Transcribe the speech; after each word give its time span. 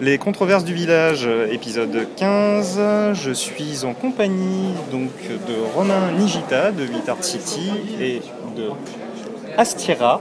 Les 0.00 0.18
controverses 0.18 0.64
du 0.64 0.74
village, 0.74 1.24
euh, 1.26 1.50
épisode 1.50 2.06
15. 2.16 2.78
Je 3.14 3.30
suis 3.32 3.84
en 3.84 3.94
compagnie 3.94 4.74
donc 4.90 5.10
de 5.48 5.54
Romain 5.74 6.12
Nigita 6.18 6.70
de 6.70 6.82
Vitart 6.82 7.24
City 7.24 7.70
et 8.00 8.20
de 8.56 8.70
Astira 9.56 10.20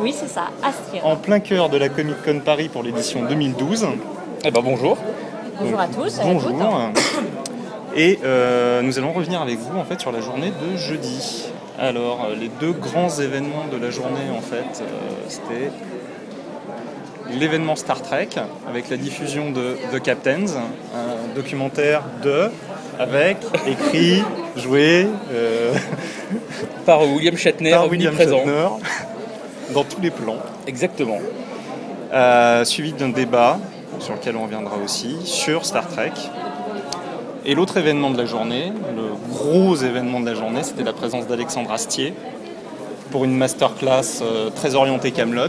Oui, 0.00 0.12
c'est 0.16 0.28
ça, 0.28 0.48
Astira. 0.62 1.06
en 1.06 1.16
plein 1.16 1.38
cœur 1.38 1.68
de 1.68 1.76
la 1.76 1.88
Comic 1.88 2.16
Con 2.24 2.40
Paris 2.44 2.68
pour 2.68 2.82
l'édition 2.82 3.24
2012. 3.28 3.86
Eh 4.44 4.50
ben 4.50 4.60
bonjour. 4.62 4.98
Bonjour 5.60 5.80
à 5.80 5.86
tous. 5.86 6.18
et 6.18 6.20
à 6.20 6.24
Bonjour. 6.24 6.50
toutes. 6.50 7.02
Et 7.98 8.18
euh, 8.24 8.82
nous 8.82 8.98
allons 8.98 9.12
revenir 9.14 9.40
avec 9.40 9.58
vous 9.58 9.78
en 9.78 9.84
fait 9.84 9.98
sur 9.98 10.12
la 10.12 10.20
journée 10.20 10.50
de 10.50 10.76
jeudi. 10.76 11.46
Alors, 11.78 12.26
euh, 12.28 12.34
les 12.38 12.48
deux 12.60 12.72
grands 12.72 13.08
événements 13.08 13.64
de 13.72 13.78
la 13.78 13.88
journée 13.88 14.28
en 14.36 14.42
fait, 14.42 14.82
euh, 14.82 14.84
c'était 15.28 15.70
l'événement 17.30 17.76
Star 17.76 18.02
Trek 18.02 18.28
avec 18.68 18.90
la 18.90 18.96
diffusion 18.96 19.50
de 19.50 19.76
The 19.92 20.02
Captains, 20.02 20.46
un 20.94 21.34
documentaire 21.34 22.02
de 22.22 22.50
avec 22.98 23.38
écrit, 23.66 24.22
joué 24.56 25.06
euh, 25.32 25.74
Par 26.86 27.02
William 27.02 27.36
Shatner, 27.36 27.70
par 27.72 27.88
William. 27.90 28.16
Shatner 28.16 28.68
dans 29.74 29.84
tous 29.84 30.00
les 30.00 30.10
plans. 30.10 30.38
Exactement. 30.66 31.18
Euh, 32.12 32.64
suivi 32.64 32.92
d'un 32.92 33.08
débat 33.08 33.58
sur 33.98 34.14
lequel 34.14 34.36
on 34.36 34.44
reviendra 34.44 34.76
aussi 34.82 35.16
sur 35.24 35.66
Star 35.66 35.88
Trek. 35.88 36.12
Et 37.44 37.54
l'autre 37.54 37.76
événement 37.76 38.10
de 38.10 38.18
la 38.18 38.26
journée, 38.26 38.72
le 38.96 39.32
gros 39.32 39.76
événement 39.76 40.20
de 40.20 40.26
la 40.26 40.34
journée, 40.34 40.62
c'était 40.62 40.82
la 40.82 40.92
présence 40.92 41.26
d'Alexandre 41.26 41.70
Astier 41.70 42.14
pour 43.10 43.24
une 43.24 43.36
masterclass 43.36 44.20
euh, 44.22 44.50
très 44.50 44.74
orientée 44.74 45.12
Camelot. 45.12 45.48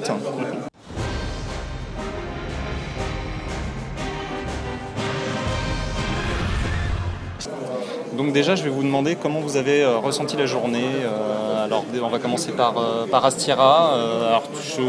Donc 8.28 8.34
déjà, 8.34 8.56
je 8.56 8.64
vais 8.64 8.70
vous 8.70 8.84
demander 8.84 9.16
comment 9.16 9.40
vous 9.40 9.56
avez 9.56 9.84
euh, 9.84 10.00
ressenti 10.00 10.36
la 10.36 10.46
journée. 10.46 10.84
Euh, 10.84 11.64
alors, 11.64 11.86
on 12.04 12.10
va 12.10 12.20
commencer 12.20 12.52
par, 12.52 12.78
euh, 12.78 13.06
par 13.10 13.24
Astira. 13.24 13.94
Alors, 13.94 14.44
je 14.76 14.82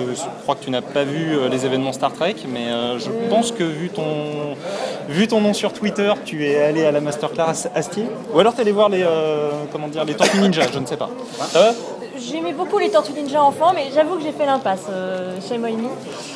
crois 0.43 0.57
que 0.57 0.65
tu 0.65 0.73
n'as 0.73 0.81
pas 0.81 1.05
vu 1.05 1.49
les 1.49 1.65
événements 1.65 1.93
Star 1.93 2.13
Trek, 2.13 2.35
mais 2.53 2.67
je 2.99 3.11
pense 3.31 3.53
que 3.53 3.63
vu 3.63 3.91
ton, 3.91 4.57
vu 5.09 5.29
ton 5.29 5.41
nom 5.41 5.55
sur 5.55 5.73
Twitter, 5.73 6.13
tu 6.25 6.47
es 6.47 6.61
allé 6.61 6.85
à 6.85 6.91
la 6.91 7.01
masterclass 7.01 7.69
Astier. 7.77 8.07
Ou 8.35 8.41
alors 8.41 8.55
tu 8.55 8.59
es 8.59 8.63
allé 8.63 8.73
voir 8.73 8.89
les, 8.89 9.03
euh, 9.03 9.51
comment 9.73 9.89
dire, 9.89 10.05
les 10.05 10.15
Ninja, 10.41 10.63
je 10.73 10.79
ne 10.79 10.87
sais 10.87 10.97
pas. 10.97 11.11
J'aimais 12.31 12.53
beaucoup 12.53 12.79
les 12.79 12.91
Tortues 12.91 13.13
Ninja 13.13 13.43
enfants, 13.43 13.73
mais 13.75 13.87
j'avoue 13.95 14.17
que 14.17 14.23
j'ai 14.23 14.33
fait 14.33 14.45
l'impasse 14.45 14.85
euh, 14.91 15.39
chez 15.47 15.57
Moïmi. 15.57 15.89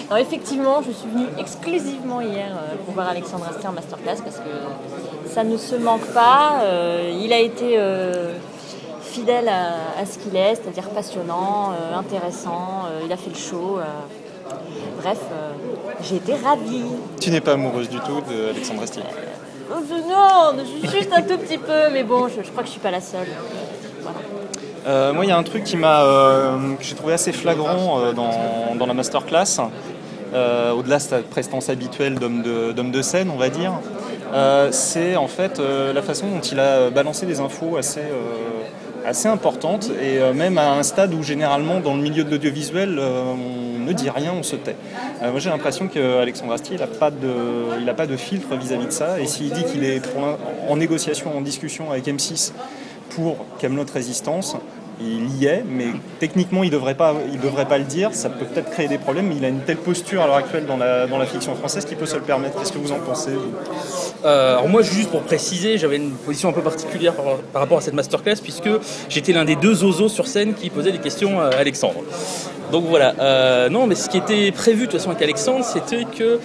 Alors 0.09 0.23
effectivement, 0.23 0.81
je 0.81 0.91
suis 0.91 1.09
venue 1.09 1.27
exclusivement 1.39 2.23
hier 2.23 2.48
euh, 2.51 2.77
pour 2.85 2.95
voir 2.95 3.09
Alexandre 3.09 3.47
Astier 3.51 3.69
en 3.69 3.73
masterclass 3.73 4.23
parce 4.25 4.37
que 4.37 5.31
ça 5.31 5.45
ne 5.45 5.57
se 5.59 5.75
manque 5.75 6.07
pas. 6.15 6.61
Euh, 6.63 7.13
il 7.23 7.31
a 7.33 7.41
été 7.41 7.79
fidèle 9.03 9.48
à, 9.48 10.01
à 10.01 10.07
ce 10.07 10.19
qu'il 10.19 10.35
est, 10.35 10.55
c'est-à-dire 10.55 10.89
passionnant, 10.89 11.73
intéressant. 11.95 12.85
il 13.05 13.13
a 13.13 13.17
fait 13.19 13.31
le 13.31 13.37
show. 13.37 13.79
bref, 15.03 15.19
j'ai 16.03 16.17
été 16.17 16.35
ravie. 16.35 16.85
Tu 17.20 17.31
n'es 17.31 17.43
pas 17.43 17.53
amoureuse 17.53 17.91
du 17.91 18.01
tout 18.01 18.23
d'Alexandre 18.23 18.83
Astier? 18.85 19.03
Non, 19.70 20.53
juste 20.85 21.11
un 21.15 21.23
tout 21.23 21.37
petit 21.39 21.59
peu, 21.59 21.91
mais 21.93 22.03
bon, 22.03 22.29
je, 22.29 22.43
je 22.43 22.51
crois 22.51 22.63
que 22.63 22.69
je 22.69 22.73
suis 22.73 22.81
pas 22.81 22.91
la 22.91 23.01
seule. 23.01 23.29
Voilà. 24.01 24.19
Euh, 24.87 25.13
moi, 25.13 25.25
il 25.25 25.29
y 25.29 25.33
a 25.33 25.37
un 25.37 25.43
truc 25.43 25.65
qui 25.65 25.77
m'a, 25.77 26.03
euh, 26.03 26.75
que 26.75 26.85
j'ai 26.85 26.95
trouvé 26.95 27.13
assez 27.13 27.33
flagrant 27.33 28.01
euh, 28.01 28.13
dans, 28.13 28.87
la 28.87 28.95
masterclass, 28.95 29.61
au-delà 30.33 30.97
de 30.97 31.03
sa 31.03 31.19
prestance 31.19 31.69
habituelle 31.69 32.15
d'homme 32.17 32.91
de, 32.91 33.03
scène, 33.03 33.31
on 33.31 33.37
va 33.39 33.49
dire, 33.49 33.73
c'est 34.71 35.17
en 35.17 35.29
fait 35.29 35.61
la 35.61 36.03
façon 36.03 36.29
dont 36.29 36.41
il 36.41 36.59
a 36.59 36.91
balancé 36.91 37.27
des 37.27 37.41
infos 37.41 37.77
assez, 37.77 39.29
importantes, 39.29 39.91
et 40.03 40.33
même 40.33 40.59
à 40.59 40.73
un 40.73 40.83
stade 40.83 41.15
où 41.15 41.23
généralement, 41.23 41.81
dans 41.81 41.95
le 41.95 42.03
milieu 42.03 42.25
de 42.25 42.31
l'audiovisuel, 42.31 42.98
on 42.98 43.85
ne 43.85 43.92
dit 43.92 44.11
rien, 44.11 44.33
on 44.37 44.42
se 44.42 44.57
tait. 44.57 44.77
Moi, 45.21 45.39
j'ai 45.39 45.51
l'impression 45.51 45.87
qu'Alexandre 45.87 46.55
Astier, 46.55 46.77
il 46.77 46.81
n'a 46.81 46.87
pas, 47.95 48.07
de, 48.07 48.17
filtre 48.17 48.57
vis-à-vis 48.57 48.87
de 48.87 48.91
ça, 48.91 49.21
et 49.21 49.27
s'il 49.27 49.51
dit 49.51 49.65
qu'il 49.65 49.85
est 49.85 50.03
en 50.69 50.77
négociation, 50.77 51.37
en 51.37 51.41
discussion 51.41 51.91
avec 51.92 52.07
M6, 52.07 52.53
pour 53.14 53.36
Camelot 53.58 53.84
Résistance. 53.92 54.56
Il 55.00 55.36
y 55.36 55.46
est, 55.46 55.64
mais 55.68 55.86
techniquement, 56.20 56.62
il 56.62 56.67
ne 56.70 56.73
devrait, 56.74 56.95
pas- 56.95 57.14
devrait 57.42 57.67
pas 57.67 57.78
le 57.78 57.84
dire. 57.84 58.11
Ça 58.12 58.28
peut 58.28 58.45
peut-être 58.45 58.70
créer 58.70 58.86
des 58.86 58.98
problèmes, 58.98 59.27
mais 59.27 59.34
il 59.36 59.45
a 59.45 59.48
une 59.48 59.61
telle 59.61 59.78
posture 59.78 60.23
à 60.23 60.27
l'heure 60.27 60.36
actuelle 60.36 60.64
dans 60.67 60.77
la, 60.77 61.06
dans 61.08 61.18
la 61.18 61.27
fiction 61.27 61.56
française 61.56 61.84
qu'il 61.86 61.96
peut 61.96 62.06
se 62.06 62.14
le 62.14 62.20
permettre. 62.23 62.58
Qu'est-ce 62.58 62.73
que 62.73 62.78
vous 62.78 62.92
en 62.92 63.00
pensez 63.00 63.33
Euh, 64.24 64.52
alors 64.58 64.68
moi, 64.68 64.83
juste 64.83 65.11
pour 65.11 65.23
préciser, 65.23 65.77
j'avais 65.77 65.96
une 65.96 66.12
position 66.12 66.50
un 66.50 66.52
peu 66.52 66.61
particulière 66.61 67.14
par, 67.14 67.24
par 67.52 67.62
rapport 67.62 67.78
à 67.78 67.80
cette 67.80 67.95
masterclass 67.95 68.36
puisque 68.40 68.68
j'étais 69.08 69.33
l'un 69.33 69.44
des 69.44 69.56
deux 69.56 69.83
osos 69.83 70.08
sur 70.12 70.29
scène 70.29 70.55
qui 70.55 70.70
posait 70.70 70.92
des 70.92 70.98
questions 70.98 71.40
à 71.40 71.46
Alexandre. 71.48 72.02
Donc 72.73 72.87
voilà. 72.87 73.15
Euh, 73.21 73.69
non, 73.69 73.87
mais 73.87 73.95
ce 73.95 74.09
qui 74.09 74.17
était 74.17 74.51
prévu 74.51 74.87
de 74.87 74.91
toute 74.91 74.99
façon 74.99 75.11
avec 75.11 75.23
Alexandre, 75.23 75.63
c'était 75.63 76.05
que 76.05 76.41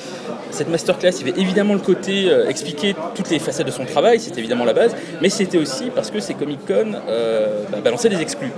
cette 0.51 0.69
masterclass, 0.69 1.11
il 1.21 1.29
avait 1.29 1.41
évidemment 1.41 1.73
le 1.73 1.79
côté 1.79 2.29
euh, 2.29 2.49
expliquer 2.49 2.95
toutes 3.15 3.29
les 3.29 3.39
facettes 3.39 3.65
de 3.65 3.71
son 3.71 3.85
travail, 3.85 4.19
c'était 4.19 4.39
évidemment 4.39 4.65
la 4.65 4.73
base, 4.73 4.93
mais 5.21 5.29
c'était 5.29 5.57
aussi 5.57 5.89
parce 5.89 6.11
que 6.11 6.19
c'est 6.19 6.33
Comic 6.33 6.59
Con 6.67 6.95
euh, 7.07 7.63
bah, 7.71 7.77
balançait 7.81 8.09
des 8.09 8.21
exclus. 8.21 8.51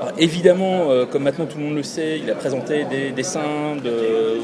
Alors, 0.00 0.12
évidemment, 0.18 0.88
comme 1.10 1.22
maintenant 1.22 1.46
tout 1.46 1.58
le 1.58 1.64
monde 1.64 1.76
le 1.76 1.82
sait, 1.82 2.18
il 2.22 2.30
a 2.30 2.34
présenté 2.34 2.84
des 2.84 3.10
dessins 3.10 3.76
de, 3.82 4.40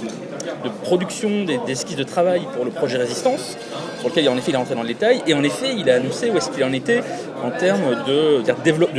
de 0.65 0.69
production, 0.69 1.45
des, 1.45 1.59
esquisses 1.69 1.97
de 1.97 2.03
travail 2.03 2.43
pour 2.55 2.65
le 2.65 2.71
projet 2.71 2.99
Résistance, 2.99 3.57
sur 4.01 4.09
lequel 4.09 4.29
en 4.29 4.37
effet 4.37 4.51
il 4.51 4.55
est 4.55 4.59
rentré 4.59 4.75
dans 4.75 4.83
le 4.83 4.89
détail, 4.89 5.23
et 5.27 5.35
en 5.35 5.43
effet 5.43 5.75
il 5.77 5.89
a 5.91 5.97
annoncé 5.97 6.31
où 6.31 6.37
est-ce 6.37 6.51
qu'il 6.51 6.65
en 6.65 6.73
était 6.73 7.03
en 7.43 7.51
termes 7.51 8.05
de, 8.07 8.43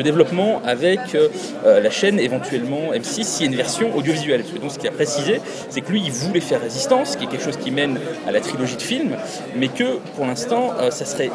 développement 0.02 0.62
avec 0.66 1.00
euh, 1.16 1.80
la 1.80 1.90
chaîne 1.90 2.20
éventuellement 2.20 2.94
M6 2.94 3.24
s'il 3.24 3.46
y 3.46 3.50
a 3.50 3.52
une 3.52 3.58
version 3.58 3.96
audiovisuelle. 3.96 4.42
Parce 4.42 4.54
que 4.54 4.60
donc 4.60 4.72
ce 4.72 4.80
qu'il 4.80 4.90
a 4.90 4.92
précisé, 4.92 5.42
c'est 5.70 5.82
que 5.82 5.92
lui 5.92 6.02
il 6.06 6.12
voulait 6.12 6.42
faire 6.42 6.62
Résistance, 6.62 7.16
qui 7.16 7.26
est 7.26 7.28
quelque 7.28 7.44
chose 7.44 7.58
qui 7.58 7.72
mène 7.72 8.00
à 8.28 8.32
la 8.32 8.40
trilogie 8.40 8.76
de 8.76 8.82
films, 8.82 9.16
mais 9.56 9.68
que 9.68 9.98
pour 10.16 10.26
l'instant 10.26 10.72
euh, 10.80 10.92
ça 10.92 11.06
serait 11.06 11.32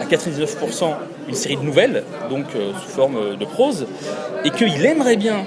à 0.00 0.04
99% 0.04 0.94
une 1.28 1.34
série 1.34 1.56
de 1.56 1.62
nouvelles, 1.62 2.04
donc 2.28 2.46
euh, 2.54 2.72
sous 2.82 2.88
forme 2.88 3.36
de 3.36 3.44
prose, 3.44 3.86
et 4.44 4.50
qu'il 4.50 4.84
aimerait 4.84 5.16
bien 5.16 5.44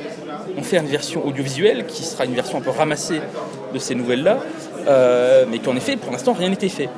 en 0.57 0.61
faire 0.61 0.81
une 0.81 0.89
version 0.89 1.25
audiovisuelle 1.25 1.85
qui 1.85 2.03
sera 2.03 2.25
une 2.25 2.35
version 2.35 2.57
un 2.57 2.61
peu 2.61 2.69
ramassée 2.69 3.21
de 3.73 3.79
ces 3.79 3.95
nouvelles-là, 3.95 4.37
euh, 4.87 5.45
mais 5.49 5.59
qu'en 5.59 5.75
effet, 5.75 5.95
pour 5.97 6.11
l'instant, 6.11 6.33
rien 6.33 6.49
n'était 6.49 6.69
fait. 6.69 6.89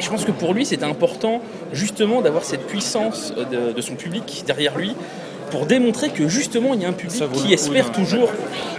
Je 0.00 0.08
pense 0.10 0.24
que 0.24 0.32
pour 0.32 0.52
lui, 0.54 0.66
c'était 0.66 0.84
important 0.84 1.40
justement 1.72 2.22
d'avoir 2.22 2.44
cette 2.44 2.66
puissance 2.66 3.32
de, 3.52 3.72
de 3.72 3.80
son 3.80 3.94
public 3.94 4.42
derrière 4.46 4.76
lui 4.76 4.94
pour 5.52 5.66
démontrer 5.66 6.08
que 6.08 6.26
justement 6.28 6.74
il 6.74 6.82
y 6.82 6.84
a 6.84 6.88
un 6.88 6.92
public 6.92 7.22
qui 7.34 7.52
espère 7.52 7.90
d'un- 7.90 7.92
toujours 8.00 8.30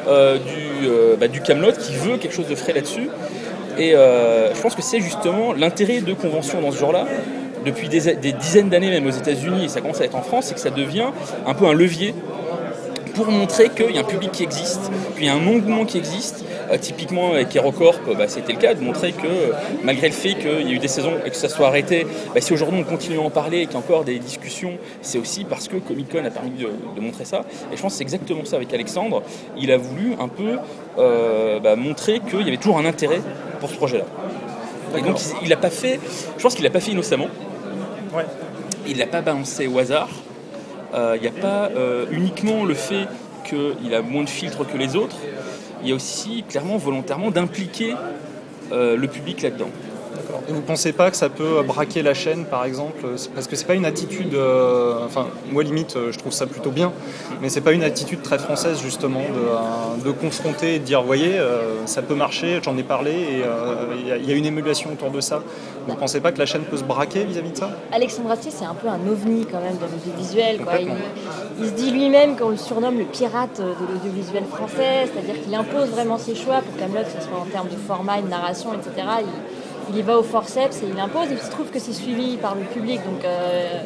euh, 0.08 0.38
du, 0.38 0.88
euh, 0.88 1.16
bah, 1.18 1.28
du 1.30 1.40
Camelot, 1.40 1.72
qui 1.74 1.94
veut 1.94 2.18
quelque 2.18 2.34
chose 2.36 2.48
de 2.48 2.56
frais 2.56 2.74
là-dessus. 2.74 3.10
Et 3.78 3.92
je 3.92 4.62
pense 4.62 4.76
que 4.76 4.82
c'est 4.84 5.00
justement 5.00 5.54
l'intérêt 5.54 6.02
de 6.02 6.14
conventions 6.14 6.62
dans 6.62 6.72
ce 6.72 6.78
genre-là, 6.78 7.08
depuis 7.66 7.88
des, 7.90 8.14
des 8.16 8.34
dizaines 8.34 8.70
d'années 8.70 8.90
même 8.92 9.08
aux 9.08 9.12
États-Unis, 9.12 9.66
et 9.66 9.68
ça 9.70 9.82
commence 9.82 10.02
à 10.02 10.06
être 10.06 10.16
en 10.16 10.22
France, 10.22 10.46
c'est 10.48 10.54
que 10.54 10.60
ça 10.60 10.70
devient 10.70 11.08
un 11.48 11.54
peu 11.56 11.66
un 11.66 11.74
levier 11.74 12.14
pour 13.14 13.28
montrer 13.28 13.70
qu'il 13.70 13.92
y 13.92 13.98
a 13.98 14.02
un 14.02 14.06
public 14.06 14.32
qui 14.32 14.44
existe, 14.44 14.92
qu'il 15.16 15.26
y 15.26 15.30
a 15.30 15.34
un 15.34 15.48
engouement 15.48 15.86
qui 15.86 15.98
existe. 15.98 16.46
Euh, 16.72 16.78
typiquement 16.78 17.34
avec 17.34 17.56
HeroCorp, 17.56 18.16
bah, 18.18 18.28
c'était 18.28 18.54
le 18.54 18.60
cas, 18.60 18.74
de 18.74 18.82
montrer 18.82 19.12
que 19.12 19.54
malgré 19.84 20.08
le 20.08 20.14
fait 20.14 20.34
qu'il 20.36 20.68
y 20.68 20.72
a 20.72 20.74
eu 20.74 20.80
des 20.80 20.88
saisons 20.88 21.14
et 21.26 21.30
que 21.30 21.36
ça 21.36 21.50
soit 21.50 21.68
arrêté, 21.68 22.08
bah, 22.34 22.42
si 22.42 22.54
aujourd'hui 22.54 22.80
on 22.80 22.90
continue 22.90 23.18
à 23.18 23.22
en 23.22 23.30
parler 23.30 23.62
et 23.62 23.66
qu'il 23.66 23.74
y 23.74 23.76
a 23.76 23.80
encore 23.80 24.04
des 24.04 24.18
discussions, 24.18 24.78
c'est 25.02 25.18
aussi 25.18 25.44
parce 25.44 25.68
que 25.68 25.78
Comic 25.78 26.10
Con 26.10 26.26
a 26.26 26.30
permis 26.30 26.52
de, 26.52 26.70
de 26.96 27.02
montrer 27.02 27.26
ça. 27.26 27.44
Et 27.72 27.78
je 27.78 27.82
pense 27.82 27.94
que 27.94 27.98
c'est 27.98 28.04
exactement 28.04 28.46
ça 28.46 28.56
avec 28.56 28.74
Alexandre. 28.74 29.24
Il 29.58 29.72
a 29.72 29.78
voulu 29.78 30.14
un 30.20 30.30
peu 30.30 30.58
euh, 30.98 31.60
bah, 31.60 31.76
montrer 31.76 32.22
qu'il 32.22 32.42
y 32.42 32.48
avait 32.48 32.58
toujours 32.58 32.78
un 32.78 32.86
intérêt 32.86 33.22
pour 33.60 33.70
ce 33.70 33.76
projet-là. 33.76 34.06
Et 34.98 35.02
donc 35.02 35.18
il 35.42 35.50
n'a 35.50 35.58
pas 35.58 35.72
fait, 35.72 36.00
je 36.38 36.44
pense 36.44 36.56
qu'il 36.56 36.64
l'a 36.64 36.70
pas 36.70 36.80
fait 36.80 36.92
innocemment. 36.92 37.28
Ouais. 38.14 38.26
Il 38.88 38.98
l'a 38.98 39.08
pas 39.08 39.22
balancé 39.22 39.68
au 39.68 39.80
hasard. 39.80 40.10
Euh, 40.94 41.18
Il 41.18 41.22
n'y 41.22 41.28
a 41.28 41.42
pas 41.42 41.70
euh, 41.76 42.06
uniquement 42.12 42.66
le 42.66 42.74
fait 42.74 43.08
qu'il 43.46 43.94
a 43.94 44.02
moins 44.02 44.24
de 44.24 44.30
filtres 44.30 44.66
que 44.66 44.78
les 44.78 44.96
autres. 44.96 45.18
Il 45.82 45.90
y 45.90 45.92
a 45.92 45.96
aussi 45.96 46.44
clairement 46.48 46.78
volontairement 46.78 47.32
d'impliquer 47.32 47.96
euh, 48.72 48.96
le 48.96 49.08
public 49.08 49.42
là-dedans. 49.42 49.70
Et 50.50 50.52
vous 50.54 50.62
pensez 50.62 50.92
pas 50.94 51.10
que 51.12 51.18
ça 51.18 51.30
peut 51.30 51.62
braquer 51.66 52.02
la 52.02 52.14
chaîne, 52.14 52.46
par 52.46 52.66
exemple 52.66 53.06
Parce 53.34 53.48
que 53.48 53.56
c'est 53.56 53.66
pas 53.66 53.76
une 53.76 53.86
attitude. 53.86 54.34
euh, 54.34 54.96
enfin, 55.06 55.28
moi 55.52 55.64
limite, 55.64 55.96
euh, 55.96 56.12
je 56.12 56.20
trouve 56.20 56.32
ça 56.34 56.46
plutôt 56.48 56.72
bien, 56.72 56.92
mais 57.42 57.50
c'est 57.50 57.62
pas 57.62 57.72
une 57.72 57.84
attitude 57.84 58.22
très 58.22 58.38
française 58.40 58.80
justement 58.82 59.20
de, 59.22 59.26
euh, 59.26 60.04
de 60.06 60.12
confronter 60.12 60.76
et 60.76 60.80
de 60.80 60.84
dire, 60.86 61.02
voyez, 61.04 61.38
euh, 61.40 61.86
ça 61.86 62.02
peut 62.02 62.16
marcher. 62.16 62.60
J'en 62.64 62.78
ai 62.78 62.84
parlé 62.84 63.12
et 63.12 63.44
euh, 63.44 63.96
il 64.00 64.08
y 64.08 64.12
a- 64.12 64.18
il 64.18 64.30
y, 64.30 64.34
a 64.34 64.36
une 64.36 64.46
émulation 64.46 64.92
autour 64.92 65.12
de 65.12 65.22
ça. 65.22 65.42
Vous 65.88 65.96
pensez 65.96 66.20
pas 66.22 66.32
que 66.32 66.40
la 66.40 66.46
chaîne 66.46 66.64
peut 66.64 66.78
se 66.78 66.84
braquer 66.84 67.24
vis-à-vis 67.26 67.52
de 67.52 67.58
ça? 67.58 67.70
Alexandre 67.92 68.32
Astier, 68.32 68.52
c'est 68.52 68.66
un 68.66 68.74
peu 68.76 68.88
un 68.88 69.00
ovni 69.12 69.46
quand 69.52 69.60
même 69.60 69.78
de 69.78 69.86
l'audiovisuel. 69.92 70.60
Il, 70.80 70.88
il 71.64 71.68
se 71.70 71.74
dit 71.74 71.92
lui-même 71.92 72.38
qu'on 72.38 72.50
le 72.50 72.58
surnomme 72.58 72.98
le 72.98 73.06
pirate 73.06 73.60
de 73.60 73.94
l'audiovisuel 73.94 74.44
français, 74.46 75.08
c'est-à-dire 75.12 75.42
qu'il 75.44 75.54
impose 75.54 75.90
vraiment 75.90 76.18
ses 76.18 76.36
choix 76.36 76.62
pour 76.62 76.76
Camelot, 76.80 77.04
que 77.04 77.22
ce 77.22 77.28
soit 77.28 77.38
en 77.38 77.46
termes 77.46 77.68
de 77.70 77.76
format, 77.88 78.22
de 78.22 78.28
narration, 78.30 78.70
etc. 78.74 78.92
Il, 79.22 79.26
il 79.90 79.98
y 79.98 80.02
va 80.02 80.18
au 80.18 80.24
forceps 80.24 80.82
et 80.84 80.88
il 80.92 81.00
impose. 81.00 81.28
Il 81.32 81.40
se 81.40 81.50
trouve 81.52 81.70
que 81.70 81.80
c'est 81.80 81.94
suivi 81.94 82.38
par 82.38 82.56
le 82.56 82.62
public, 82.62 83.00
donc 83.06 83.24
euh, 83.26 83.82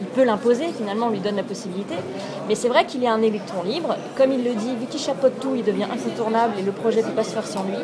il 0.00 0.06
peut 0.06 0.24
l'imposer. 0.24 0.66
Finalement, 0.76 1.06
on 1.06 1.10
lui 1.10 1.20
donne 1.20 1.36
la 1.36 1.42
possibilité. 1.42 1.94
Mais 2.48 2.54
c'est 2.54 2.68
vrai 2.68 2.84
qu'il 2.86 3.04
a 3.06 3.12
un 3.12 3.22
électron 3.22 3.62
libre. 3.62 3.96
Comme 4.16 4.32
il 4.32 4.44
le 4.44 4.54
dit, 4.54 4.74
vu 4.76 4.86
qu'il 4.86 5.00
chapeaute 5.00 5.38
tout, 5.40 5.54
il 5.56 5.64
devient 5.64 5.84
incontournable 5.84 6.54
et 6.58 6.62
le 6.62 6.72
projet 6.72 7.02
ne 7.02 7.06
peut 7.06 7.12
pas 7.12 7.24
se 7.24 7.32
faire 7.32 7.46
sans 7.46 7.64
lui. 7.64 7.78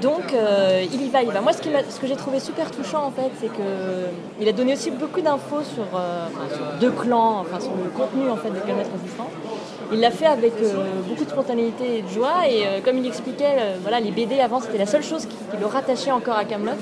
Donc 0.00 0.32
euh, 0.32 0.82
il 0.90 1.02
y 1.02 1.08
va, 1.10 1.22
il 1.22 1.30
va. 1.30 1.40
Moi, 1.40 1.52
ce, 1.52 1.60
que 1.60 2.06
j'ai 2.06 2.16
trouvé 2.16 2.40
super 2.40 2.70
touchant, 2.70 3.04
en 3.04 3.10
fait, 3.10 3.30
c'est 3.38 3.48
que 3.48 4.08
il 4.40 4.48
a 4.48 4.52
donné 4.52 4.72
aussi 4.72 4.90
beaucoup 4.90 5.20
d'infos 5.20 5.62
sur, 5.62 5.84
euh, 5.94 6.26
sur 6.54 6.64
deux 6.80 6.90
clans, 6.90 7.40
enfin 7.40 7.60
sur 7.60 7.72
le 7.72 7.90
contenu 7.90 8.30
en 8.30 8.36
fait 8.36 8.50
de 8.50 8.60
Kilomètre 8.60 8.90
Résistant. 8.98 9.28
Il 9.92 9.98
l'a 9.98 10.10
fait 10.10 10.26
avec 10.26 10.52
euh, 10.62 10.84
beaucoup 11.08 11.24
de 11.24 11.30
spontanéité 11.30 11.98
et 11.98 12.02
de 12.02 12.08
joie. 12.08 12.48
Et 12.48 12.64
euh, 12.64 12.80
comme 12.84 12.98
il 12.98 13.06
expliquait, 13.06 13.56
euh, 13.58 13.76
voilà, 13.82 13.98
les 13.98 14.12
BD 14.12 14.38
avant, 14.38 14.60
c'était 14.60 14.78
la 14.78 14.86
seule 14.86 15.02
chose 15.02 15.26
qui, 15.26 15.36
le 15.58 15.66
rattachait 15.66 16.12
encore 16.12 16.36
à 16.36 16.44
Camelot. 16.44 16.72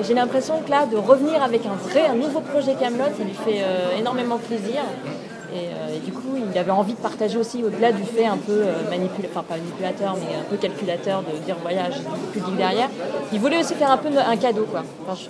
Et 0.00 0.04
j'ai 0.04 0.14
l'impression 0.14 0.60
que 0.62 0.70
là, 0.70 0.86
de 0.86 0.96
revenir 0.96 1.42
avec 1.42 1.66
un 1.66 1.74
vrai, 1.88 2.06
un 2.06 2.14
nouveau 2.14 2.40
projet 2.40 2.74
Camelot, 2.74 3.04
ça 3.16 3.24
lui 3.24 3.34
fait 3.34 3.62
énormément 3.98 4.38
plaisir. 4.38 4.80
Et, 5.54 6.00
du 6.00 6.12
coup, 6.12 6.36
il 6.36 6.58
avait 6.58 6.70
envie 6.70 6.92
de 6.92 6.98
partager 6.98 7.38
aussi, 7.38 7.62
au-delà 7.64 7.92
du 7.92 8.02
fait 8.02 8.26
un 8.26 8.36
peu 8.36 8.64
manipulateur, 8.90 9.30
enfin 9.30 9.44
pas 9.48 9.56
manipulateur, 9.56 10.16
mais 10.16 10.36
un 10.36 10.44
peu 10.50 10.56
calculateur, 10.56 11.22
de 11.22 11.44
dire 11.44 11.56
voyage, 11.62 11.94
public 12.32 12.56
derrière. 12.56 12.90
Il 13.32 13.40
voulait 13.40 13.58
aussi 13.58 13.74
faire 13.74 13.90
un 13.90 13.96
peu 13.96 14.08
un 14.08 14.36
cadeau, 14.36 14.66
quoi. 14.70 14.82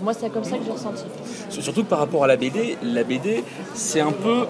Moi, 0.02 0.14
c'est 0.14 0.31
comme 0.31 0.44
ça 0.44 0.56
que 0.56 0.64
j'ai 0.64 0.72
ressenti. 0.72 1.05
Surtout 1.50 1.84
par 1.84 1.99
rapport 1.99 2.25
à 2.25 2.26
la 2.26 2.37
BD, 2.37 2.76
la 2.82 3.05
BD, 3.05 3.44
c'est 3.75 4.00
un 4.00 4.12
peu 4.12 4.46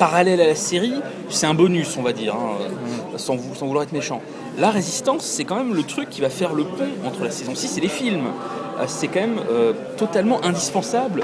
parallèle 0.00 0.40
à 0.40 0.46
la 0.46 0.54
série, 0.54 0.94
c'est 1.28 1.46
un 1.46 1.52
bonus, 1.54 1.96
on 1.98 2.02
va 2.02 2.12
dire, 2.14 2.34
hein, 2.34 2.56
sans, 3.18 3.36
vou- 3.36 3.54
sans 3.54 3.66
vouloir 3.66 3.84
être 3.84 3.92
méchant. 3.92 4.22
La 4.58 4.70
résistance, 4.70 5.24
c'est 5.24 5.44
quand 5.44 5.56
même 5.56 5.74
le 5.74 5.82
truc 5.82 6.08
qui 6.08 6.22
va 6.22 6.30
faire 6.30 6.54
le 6.54 6.64
pont 6.64 6.88
entre 7.06 7.22
la 7.22 7.30
saison 7.30 7.54
6 7.54 7.76
et 7.76 7.80
les 7.82 7.88
films. 7.88 8.28
Euh, 8.80 8.84
C'est 8.86 9.08
quand 9.08 9.20
même 9.20 9.40
euh, 9.50 9.74
totalement 9.98 10.42
indispensable 10.42 11.22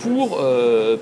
pour, 0.00 0.38
euh, 0.40 0.96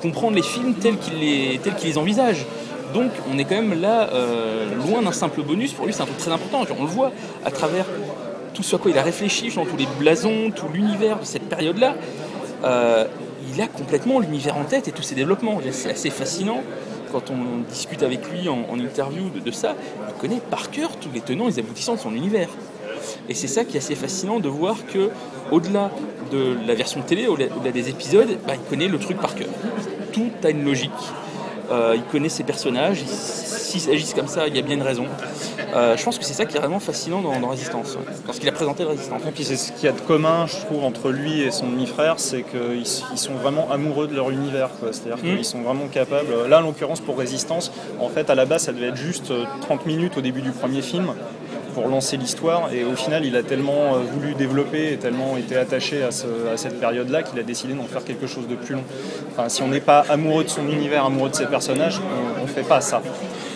comprendre 0.00 0.34
les 0.34 0.42
films 0.42 0.72
tels 0.74 0.96
qu'il 0.96 1.18
les, 1.20 1.60
tels 1.62 1.74
qu'il 1.74 1.90
les 1.90 1.98
envisage. 1.98 2.46
Donc 2.94 3.10
on 3.30 3.36
est 3.38 3.44
quand 3.44 3.60
même 3.62 3.78
là, 3.80 4.08
euh, 4.14 4.64
loin 4.88 5.02
d'un 5.02 5.12
simple 5.12 5.42
bonus. 5.42 5.72
Pour 5.74 5.84
lui, 5.86 5.92
c'est 5.92 6.02
un 6.02 6.06
truc 6.06 6.18
très 6.18 6.32
important. 6.32 6.62
On 6.78 6.84
le 6.84 6.88
voit 6.88 7.12
à 7.44 7.50
travers 7.50 7.84
tout 8.54 8.62
ce 8.62 8.76
à 8.76 8.78
quoi 8.78 8.90
il 8.90 8.98
a 8.98 9.02
réfléchi, 9.02 9.50
tous 9.52 9.76
les 9.76 9.86
blasons, 10.00 10.50
tout 10.56 10.66
l'univers 10.72 11.18
de 11.20 11.26
cette 11.26 11.48
période-là. 11.50 11.94
Il 13.52 13.60
a 13.60 13.66
complètement 13.68 14.20
l'univers 14.20 14.56
en 14.56 14.64
tête 14.64 14.88
et 14.88 14.92
tous 14.92 15.02
ses 15.02 15.14
développements. 15.14 15.60
C'est 15.70 15.90
assez 15.90 16.10
fascinant 16.10 16.62
quand 17.12 17.30
on 17.30 17.60
discute 17.70 18.02
avec 18.02 18.28
lui 18.30 18.48
en, 18.48 18.78
interview 18.78 19.30
de, 19.30 19.50
ça. 19.50 19.74
Il 20.08 20.14
connaît 20.20 20.40
par 20.50 20.70
cœur 20.70 20.96
tous 20.96 21.08
les 21.14 21.20
tenants 21.20 21.46
et 21.48 21.52
les 21.52 21.58
aboutissants 21.60 21.94
de 21.94 22.00
son 22.00 22.14
univers. 22.14 22.48
Et 23.28 23.34
c'est 23.34 23.46
ça 23.48 23.64
qui 23.64 23.76
est 23.76 23.80
assez 23.80 23.94
fascinant 23.94 24.40
de 24.40 24.48
voir 24.48 24.76
que, 24.86 25.10
au-delà 25.52 25.90
de 26.32 26.56
la 26.66 26.74
version 26.74 27.02
télé, 27.02 27.28
au-delà 27.28 27.72
des 27.72 27.88
épisodes, 27.88 28.38
bah, 28.46 28.54
il 28.54 28.68
connaît 28.68 28.88
le 28.88 28.98
truc 28.98 29.18
par 29.18 29.34
cœur. 29.34 29.48
Tout 30.12 30.30
a 30.42 30.50
une 30.50 30.64
logique. 30.64 30.90
Euh, 31.70 31.94
il 31.96 32.02
connaît 32.04 32.28
ses 32.28 32.44
personnages. 32.44 33.02
il- 33.02 33.08
S'ils 33.08 33.90
agissent 33.90 34.14
comme 34.14 34.28
ça, 34.28 34.46
il 34.46 34.56
y 34.56 34.58
a 34.58 34.62
bien 34.62 34.76
une 34.76 34.82
raison. 34.82 35.06
Euh, 35.74 35.96
je 35.96 36.04
pense 36.04 36.18
que 36.18 36.24
c'est 36.24 36.32
ça 36.34 36.44
qui 36.46 36.56
est 36.56 36.60
vraiment 36.60 36.78
fascinant 36.80 37.20
dans, 37.20 37.38
dans 37.40 37.48
Résistance, 37.48 37.98
dans 38.26 38.32
ce 38.32 38.38
qu'il 38.40 38.48
a 38.48 38.52
présenté 38.52 38.84
de 38.84 38.88
Résistance. 38.88 39.20
Et 39.28 39.32
puis 39.32 39.44
c'est 39.44 39.56
ce 39.56 39.72
qu'il 39.72 39.84
y 39.84 39.88
a 39.88 39.92
de 39.92 40.00
commun, 40.00 40.46
je 40.46 40.56
trouve, 40.64 40.84
entre 40.84 41.10
lui 41.10 41.42
et 41.42 41.50
son 41.50 41.66
demi-frère, 41.66 42.14
c'est 42.18 42.42
qu'ils 42.42 42.82
ils 43.12 43.18
sont 43.18 43.34
vraiment 43.34 43.68
amoureux 43.70 44.06
de 44.06 44.14
leur 44.14 44.30
univers. 44.30 44.70
C'est-à-dire 44.92 45.16
Mm. 45.22 45.36
qu'ils 45.36 45.44
sont 45.44 45.62
vraiment 45.62 45.86
capables. 45.88 46.28
Là, 46.48 46.58
en 46.58 46.62
l'occurrence, 46.62 47.00
pour 47.00 47.18
Résistance, 47.18 47.72
en 48.00 48.08
fait, 48.08 48.30
à 48.30 48.34
la 48.34 48.44
base, 48.46 48.62
ça 48.64 48.72
devait 48.72 48.88
être 48.88 48.96
juste 48.96 49.30
euh, 49.30 49.44
30 49.62 49.86
minutes 49.86 50.16
au 50.16 50.20
début 50.20 50.40
du 50.42 50.50
premier 50.50 50.82
film 50.82 51.08
pour 51.74 51.88
lancer 51.88 52.16
l'histoire. 52.16 52.72
Et 52.72 52.84
au 52.84 52.94
final, 52.96 53.24
il 53.26 53.36
a 53.36 53.42
tellement 53.42 53.96
euh, 53.96 53.98
voulu 54.12 54.34
développer 54.34 54.92
et 54.92 54.96
tellement 54.96 55.36
été 55.36 55.56
attaché 55.56 56.02
à, 56.02 56.10
ce- 56.10 56.24
à 56.52 56.56
cette 56.56 56.80
période-là 56.80 57.22
qu'il 57.22 57.38
a 57.38 57.42
décidé 57.42 57.74
d'en 57.74 57.84
faire 57.84 58.02
quelque 58.04 58.26
chose 58.26 58.46
de 58.48 58.54
plus 58.54 58.74
long. 58.76 58.84
Enfin, 59.32 59.48
si 59.50 59.62
on 59.62 59.68
n'est 59.68 59.80
pas 59.80 60.04
amoureux 60.08 60.44
de 60.44 60.48
son 60.48 60.66
univers, 60.68 61.04
amoureux 61.04 61.28
de 61.28 61.34
ses 61.34 61.46
personnages, 61.46 62.00
on 62.38 62.42
ne 62.44 62.46
fait 62.48 62.62
pas 62.62 62.80
ça. 62.80 63.02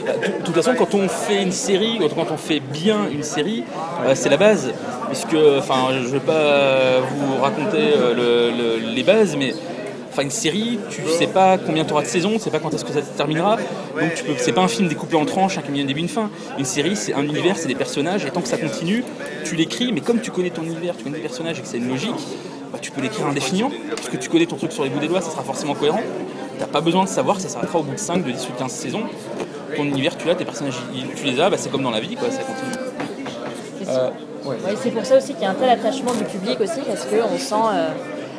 De 0.06 0.44
toute 0.44 0.54
façon, 0.54 0.72
quand 0.76 0.94
on 0.94 1.08
fait 1.08 1.42
une 1.42 1.52
série, 1.52 1.98
quand 1.98 2.30
on 2.30 2.36
fait 2.36 2.60
bien 2.60 3.08
une 3.10 3.22
série, 3.22 3.64
euh, 4.04 4.12
c'est 4.14 4.28
la 4.28 4.36
base. 4.36 4.72
Puisque, 5.08 5.36
enfin, 5.58 5.88
je 5.92 5.98
ne 6.06 6.12
vais 6.12 6.20
pas 6.20 7.00
vous 7.00 7.40
raconter 7.42 7.78
euh, 7.96 8.14
le- 8.14 8.56
le- 8.56 8.94
les 8.94 9.02
bases, 9.02 9.36
mais 9.36 9.52
enfin, 10.10 10.22
une 10.22 10.30
série, 10.30 10.78
tu 10.90 11.02
sais 11.18 11.26
pas 11.26 11.58
combien 11.58 11.84
tu 11.84 11.92
auras 11.92 12.02
de 12.02 12.06
saisons, 12.06 12.32
tu 12.34 12.38
sais 12.40 12.50
pas 12.50 12.58
quand 12.60 12.72
est-ce 12.74 12.84
que 12.84 12.92
ça 12.92 13.02
se 13.02 13.08
terminera. 13.16 13.56
Donc, 14.26 14.38
c'est 14.38 14.52
pas 14.52 14.60
un 14.62 14.68
film 14.68 14.88
découpé 14.88 15.16
en 15.16 15.24
tranches, 15.24 15.58
un 15.58 15.70
milieu, 15.70 15.84
un 15.84 15.86
début, 15.86 16.00
une 16.00 16.08
fin. 16.08 16.30
Une 16.58 16.64
série, 16.64 16.96
c'est 16.96 17.12
un 17.14 17.22
univers, 17.24 17.56
c'est 17.56 17.68
des 17.68 17.74
personnages, 17.74 18.24
et 18.24 18.30
tant 18.30 18.40
que 18.40 18.48
ça 18.48 18.56
continue, 18.56 19.04
tu 19.44 19.56
l'écris, 19.56 19.92
mais 19.92 20.00
comme 20.00 20.20
tu 20.20 20.30
connais 20.30 20.50
ton 20.50 20.62
univers, 20.62 20.96
tu 20.96 21.04
connais 21.04 21.16
les 21.16 21.22
personnages 21.22 21.58
et 21.58 21.62
que 21.62 21.68
c'est 21.68 21.78
une 21.78 21.88
logique, 21.88 22.14
bah, 22.72 22.78
tu 22.80 22.90
peux 22.92 23.00
l'écrire 23.00 23.26
indéfiniment, 23.26 23.70
parce 23.96 24.08
que 24.08 24.16
tu 24.16 24.28
connais 24.28 24.46
ton 24.46 24.56
truc 24.56 24.72
sur 24.72 24.84
les 24.84 24.90
bouts 24.90 25.00
des 25.00 25.08
doigts, 25.08 25.20
ça 25.20 25.30
sera 25.30 25.42
forcément 25.42 25.74
cohérent. 25.74 26.02
T'as 26.60 26.66
pas 26.66 26.80
besoin 26.82 27.04
de 27.04 27.08
savoir 27.08 27.36
que 27.36 27.42
ça 27.42 27.48
s'arrêtera 27.48 27.78
au 27.80 27.82
bout 27.82 27.94
de 27.94 27.98
5, 27.98 28.24
de 28.24 28.30
10 28.30 28.48
ou 28.48 28.52
15 28.58 28.70
saisons. 28.70 29.02
Ton 29.76 29.84
univers, 29.84 30.16
tu 30.16 30.26
l'as, 30.26 30.34
tes 30.34 30.44
personnages, 30.44 30.78
tu 31.16 31.24
les 31.24 31.40
as, 31.40 31.50
bah, 31.50 31.56
c'est 31.58 31.70
comme 31.70 31.82
dans 31.82 31.90
la 31.90 32.00
vie, 32.00 32.16
quoi, 32.16 32.30
ça 32.30 32.42
continue. 32.42 32.72
C'est 33.82 33.88
Euh, 33.88 34.10
Ouais, 34.42 34.56
c'est 34.82 34.90
pour 34.90 35.04
ça 35.04 35.18
aussi 35.18 35.34
qu'il 35.34 35.42
y 35.42 35.44
a 35.44 35.50
un 35.50 35.54
tel 35.54 35.68
attachement 35.68 36.12
du 36.14 36.24
public 36.24 36.58
aussi, 36.62 36.80
parce 36.80 37.04
qu'on 37.04 37.36
sent 37.38 37.68
euh, 37.74 37.88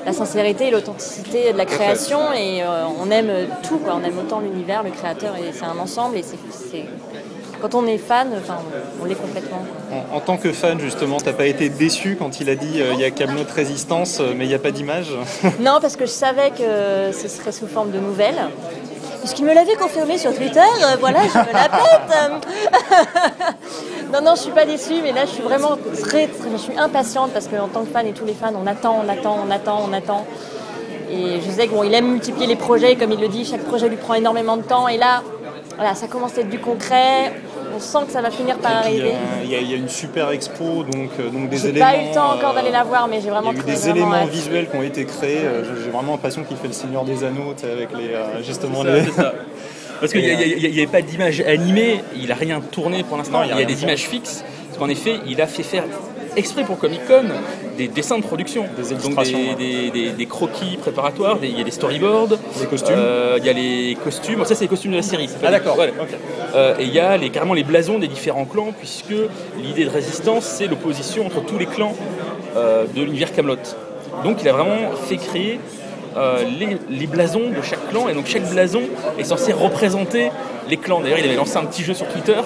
la 0.04 0.14
sincérité 0.14 0.68
et 0.70 0.72
l'authenticité 0.72 1.54
de 1.54 1.58
la 1.58 1.66
création, 1.66 2.34
et 2.34 2.64
euh, 2.64 2.86
on 3.00 3.12
aime 3.12 3.30
tout, 3.62 3.78
quoi. 3.78 4.00
on 4.02 4.04
aime 4.04 4.18
autant 4.18 4.40
l'univers, 4.40 4.82
le 4.82 4.90
créateur, 4.90 5.36
et 5.36 5.52
c'est 5.54 5.64
un 5.66 5.78
ensemble, 5.78 6.18
et 6.18 6.24
c'est... 6.24 6.86
Quand 7.62 7.76
on 7.76 7.86
est 7.86 8.00
fan, 8.00 8.30
enfin, 8.36 8.58
on, 9.00 9.06
l'est 9.06 9.14
complètement. 9.14 9.62
En, 9.92 10.18
en 10.18 10.20
tant 10.20 10.38
que 10.38 10.52
fan, 10.52 10.80
justement, 10.80 11.18
t'as 11.20 11.34
pas 11.34 11.46
été 11.46 11.70
déçu 11.70 12.16
quand 12.18 12.40
il 12.42 12.50
a 12.50 12.56
dit 12.56 12.82
euh, 12.82 12.94
il 12.96 13.00
y 13.00 13.04
a 13.04 13.12
Camelot 13.12 13.44
Résistance, 13.56 14.20
mais 14.36 14.46
il 14.46 14.48
n'y 14.48 14.56
a 14.56 14.60
pas 14.60 14.72
d'image? 14.72 15.12
Non, 15.60 15.78
parce 15.80 15.96
que 15.96 16.08
je 16.08 16.12
savais 16.12 16.50
que 16.50 17.12
ce 17.16 17.28
serait 17.28 17.52
sous 17.52 17.68
forme 17.68 17.92
de 17.92 18.00
nouvelles. 18.00 18.42
Puisqu'il 19.22 19.46
me 19.46 19.54
l'avait 19.54 19.76
confirmé 19.76 20.18
sur 20.18 20.36
Twitter, 20.36 20.60
euh, 20.60 20.96
voilà, 21.00 21.22
je 21.24 21.38
me 21.38 21.54
la 21.54 21.70
pète. 21.70 22.48
non, 24.14 24.22
non, 24.22 24.36
je 24.36 24.42
suis 24.42 24.52
pas 24.52 24.66
déçue, 24.66 25.02
mais 25.04 25.12
là, 25.12 25.26
je 25.26 25.32
suis 25.32 25.44
vraiment 25.44 25.78
très, 26.02 26.28
très, 26.28 26.52
je 26.52 26.58
suis 26.58 26.78
impatiente 26.78 27.32
parce 27.32 27.48
qu'en 27.48 27.68
tant 27.68 27.84
que 27.84 27.92
fan 27.92 28.08
et 28.08 28.14
tous 28.14 28.26
les 28.26 28.34
fans, 28.34 28.52
on 28.62 28.66
attend, 28.66 29.00
on 29.06 29.08
attend, 29.08 29.38
on 29.48 29.52
attend, 29.52 29.82
on 29.88 29.94
attend. 29.94 30.26
Et 31.12 31.40
je 31.40 31.52
sais 31.52 31.68
qu'il 31.68 31.94
aime 31.94 32.08
multiplier 32.08 32.48
les 32.48 32.56
projets, 32.56 32.96
comme 32.96 33.12
il 33.12 33.20
le 33.20 33.28
dit, 33.28 33.46
chaque 33.46 33.64
projet 33.64 33.90
lui 33.90 33.98
prend 33.98 34.16
énormément 34.16 34.58
de 34.58 34.64
temps. 34.64 34.88
Et 34.88 34.98
là, 34.98 35.22
voilà, 35.76 35.94
ça 35.94 36.08
commence 36.08 36.38
à 36.38 36.42
être 36.42 36.50
du 36.50 36.60
concret. 36.60 37.32
On 37.76 37.80
sent 37.80 38.00
que 38.08 38.12
ça 38.12 38.22
va 38.22 38.32
finir 38.32 38.58
par 38.58 38.72
Puis, 38.82 38.90
arriver. 39.00 39.12
euh, 39.12 39.44
Il 39.44 39.50
y, 39.52 39.56
a- 39.56 39.60
il 39.60 39.72
y 39.72 39.74
a 39.74 39.78
une 39.78 39.90
super 39.90 40.30
expo, 40.32 40.84
donc, 40.84 41.10
euh, 41.20 41.30
donc 41.30 41.50
des 41.50 41.58
J'ai 41.58 41.70
éléments. 41.70 41.86
pas 41.86 41.96
eu 41.98 42.08
le 42.10 42.14
temps 42.14 42.32
encore 42.36 42.54
d'aller 42.54 42.72
la 42.72 42.84
voir, 42.84 43.08
mais 43.08 43.18
j'ai 43.18 43.24
Il 43.24 43.28
y 43.28 43.30
vraiment 43.30 43.50
a 43.52 43.54
eu 43.54 43.64
des 43.64 43.90
éléments 43.90 44.26
visuels 44.26 44.70
qui 44.70 44.76
ont 44.78 44.82
été 44.84 45.06
créés. 45.06 45.40
euh, 45.44 45.64
J'ai 45.64 45.84
j'ai 45.86 45.90
vraiment 45.90 46.14
l'impression 46.14 46.44
qu'il 46.44 46.58
fait 46.58 46.68
le 46.68 46.74
Seigneur 46.74 47.04
des 47.06 47.24
Anneaux, 47.24 47.54
tu 47.56 47.66
sais, 47.66 47.72
avec 47.72 47.90
les, 47.98 48.44
justement 48.44 48.84
les. 48.84 49.00
ça, 49.00 49.06
c'est 49.06 49.22
ça. 49.22 49.34
Parce 50.00 50.14
qu'il 50.14 50.22
n'y 50.24 50.78
avait 50.80 50.88
pas 50.88 51.02
d'image 51.02 51.42
animée, 51.42 52.02
il 52.16 52.28
n'a 52.30 52.36
rien 52.36 52.60
tourné 52.60 53.04
pour 53.04 53.18
l'instant, 53.18 53.44
il 53.44 53.52
il 53.52 53.56
y 53.56 53.60
y 53.60 53.62
a, 53.62 53.66
des 53.66 53.76
fait. 53.76 53.84
images 53.84 54.02
fixes. 54.08 54.44
Parce 54.68 54.80
qu'en 54.80 54.90
effet, 54.90 55.18
il 55.28 55.40
a 55.42 55.46
fait 55.48 55.62
faire 55.64 55.84
exprès 56.36 56.64
pour 56.64 56.78
Comic 56.80 57.02
Con 57.08 57.26
des 57.78 57.88
dessins 57.88 58.18
de 58.18 58.24
production. 58.24 58.66
Des 58.78 58.96
Donc 58.96 59.24
des, 59.24 59.56
des- 59.56 59.92
des- 59.92 60.10
des 60.12 60.26
croquis 60.26 60.78
préparatoires, 60.78 61.38
il 61.42 61.58
y 61.58 61.62
a 61.62 61.64
des 61.64 61.72
storyboards. 61.72 62.30
Des 62.60 62.66
costumes. 62.70 62.96
euh, 62.98 63.36
Il 63.40 63.46
y 63.46 63.50
a 63.50 63.54
les 63.54 63.98
costumes, 64.04 64.44
ça 64.46 64.56
c'est 64.56 64.66
les 64.66 64.70
costumes 64.70 64.92
de 64.92 64.98
la 64.98 65.02
série. 65.04 65.30
Ah 65.44 65.52
d'accord, 65.52 65.76
voilà. 65.76 65.92
Euh, 66.56 66.76
et 66.80 66.84
il 66.84 66.94
y 66.94 67.00
a 67.00 67.18
les, 67.18 67.30
carrément 67.30 67.54
les 67.54 67.64
blasons 67.64 68.00
des 68.00 68.08
différents 68.08 68.46
clans, 68.46 68.74
puisque 68.78 69.14
l'idée 69.58 69.86
de 69.86 69.90
résistance, 69.90 70.46
c'est 70.46 70.68
l'opposition 70.68 71.26
entre 71.26 71.44
tous 71.46 71.58
les 71.58 71.66
clans 71.66 71.96
euh, 72.56 72.86
de 72.96 73.02
l'univers 73.02 73.32
Camelot. 73.34 73.56
Donc 74.24 74.38
il 74.42 74.50
a 74.50 74.54
vraiment 74.54 74.92
fait 75.08 75.18
créer 75.18 75.60
euh, 76.18 76.44
les, 76.44 76.78
les 76.90 77.08
blasons 77.08 77.50
de 77.50 77.62
chaque 77.62 77.90
clan, 77.90 78.10
et 78.10 78.14
donc 78.14 78.28
chaque 78.28 78.50
blason 78.50 78.82
est 79.18 79.24
censé 79.24 79.54
représenter 79.54 80.32
les 80.70 80.78
clans. 80.78 81.02
D'ailleurs, 81.02 81.20
il 81.20 81.26
avait 81.26 81.36
lancé 81.36 81.58
un 81.58 81.66
petit 81.66 81.84
jeu 81.84 81.94
sur 81.94 82.08
Twitter 82.08 82.38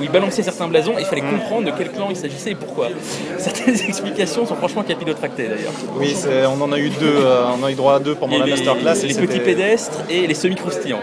où 0.00 0.02
il 0.02 0.10
balançait 0.10 0.42
certains 0.42 0.68
blasons 0.68 0.96
et 0.98 1.00
il 1.00 1.06
fallait 1.06 1.22
comprendre 1.22 1.66
de 1.66 1.72
quel 1.76 1.90
clan 1.90 2.08
il 2.10 2.16
s'agissait 2.16 2.52
et 2.52 2.54
pourquoi. 2.54 2.88
Certaines 3.38 3.80
explications 3.80 4.46
sont 4.46 4.56
franchement 4.56 4.82
capillotractées 4.82 5.48
d'ailleurs. 5.48 5.72
Oui, 5.96 6.14
on 6.46 6.60
en 6.60 6.72
a 6.72 6.78
eu 6.78 6.88
deux, 6.88 7.06
euh, 7.06 7.44
on 7.60 7.64
a 7.64 7.70
eu 7.70 7.74
droit 7.74 7.96
à 7.96 7.98
deux 8.00 8.14
pendant 8.14 8.38
la 8.38 8.46
les, 8.46 8.52
masterclass. 8.52 9.04
et 9.04 9.08
les 9.08 9.14
petits 9.14 9.40
pédestres 9.40 10.02
et 10.08 10.26
les 10.26 10.34
semi-croustillants. 10.34 11.00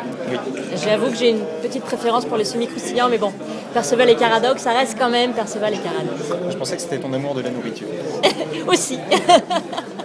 J'avoue 0.84 1.12
que 1.12 1.18
j'ai 1.18 1.30
une 1.30 1.44
petite 1.62 1.84
préférence 1.84 2.26
pour 2.26 2.38
les 2.38 2.46
semi-croustillants, 2.46 3.10
mais 3.10 3.18
bon, 3.18 3.32
Perceval 3.74 4.10
et 4.10 4.16
Caradoc, 4.16 4.60
ça 4.60 4.72
reste 4.72 4.98
quand 4.98 5.10
même 5.10 5.34
Perceval 5.34 5.74
et 5.74 5.78
Caradoc. 5.78 6.50
Je 6.50 6.58
pensais 6.58 6.76
que 6.76 6.82
c'était 6.82 6.98
ton 6.98 7.14
amour 7.14 7.36
de 7.36 7.42
la 7.42 7.50
nourriture. 7.50 7.88
Aussi. 8.68 8.98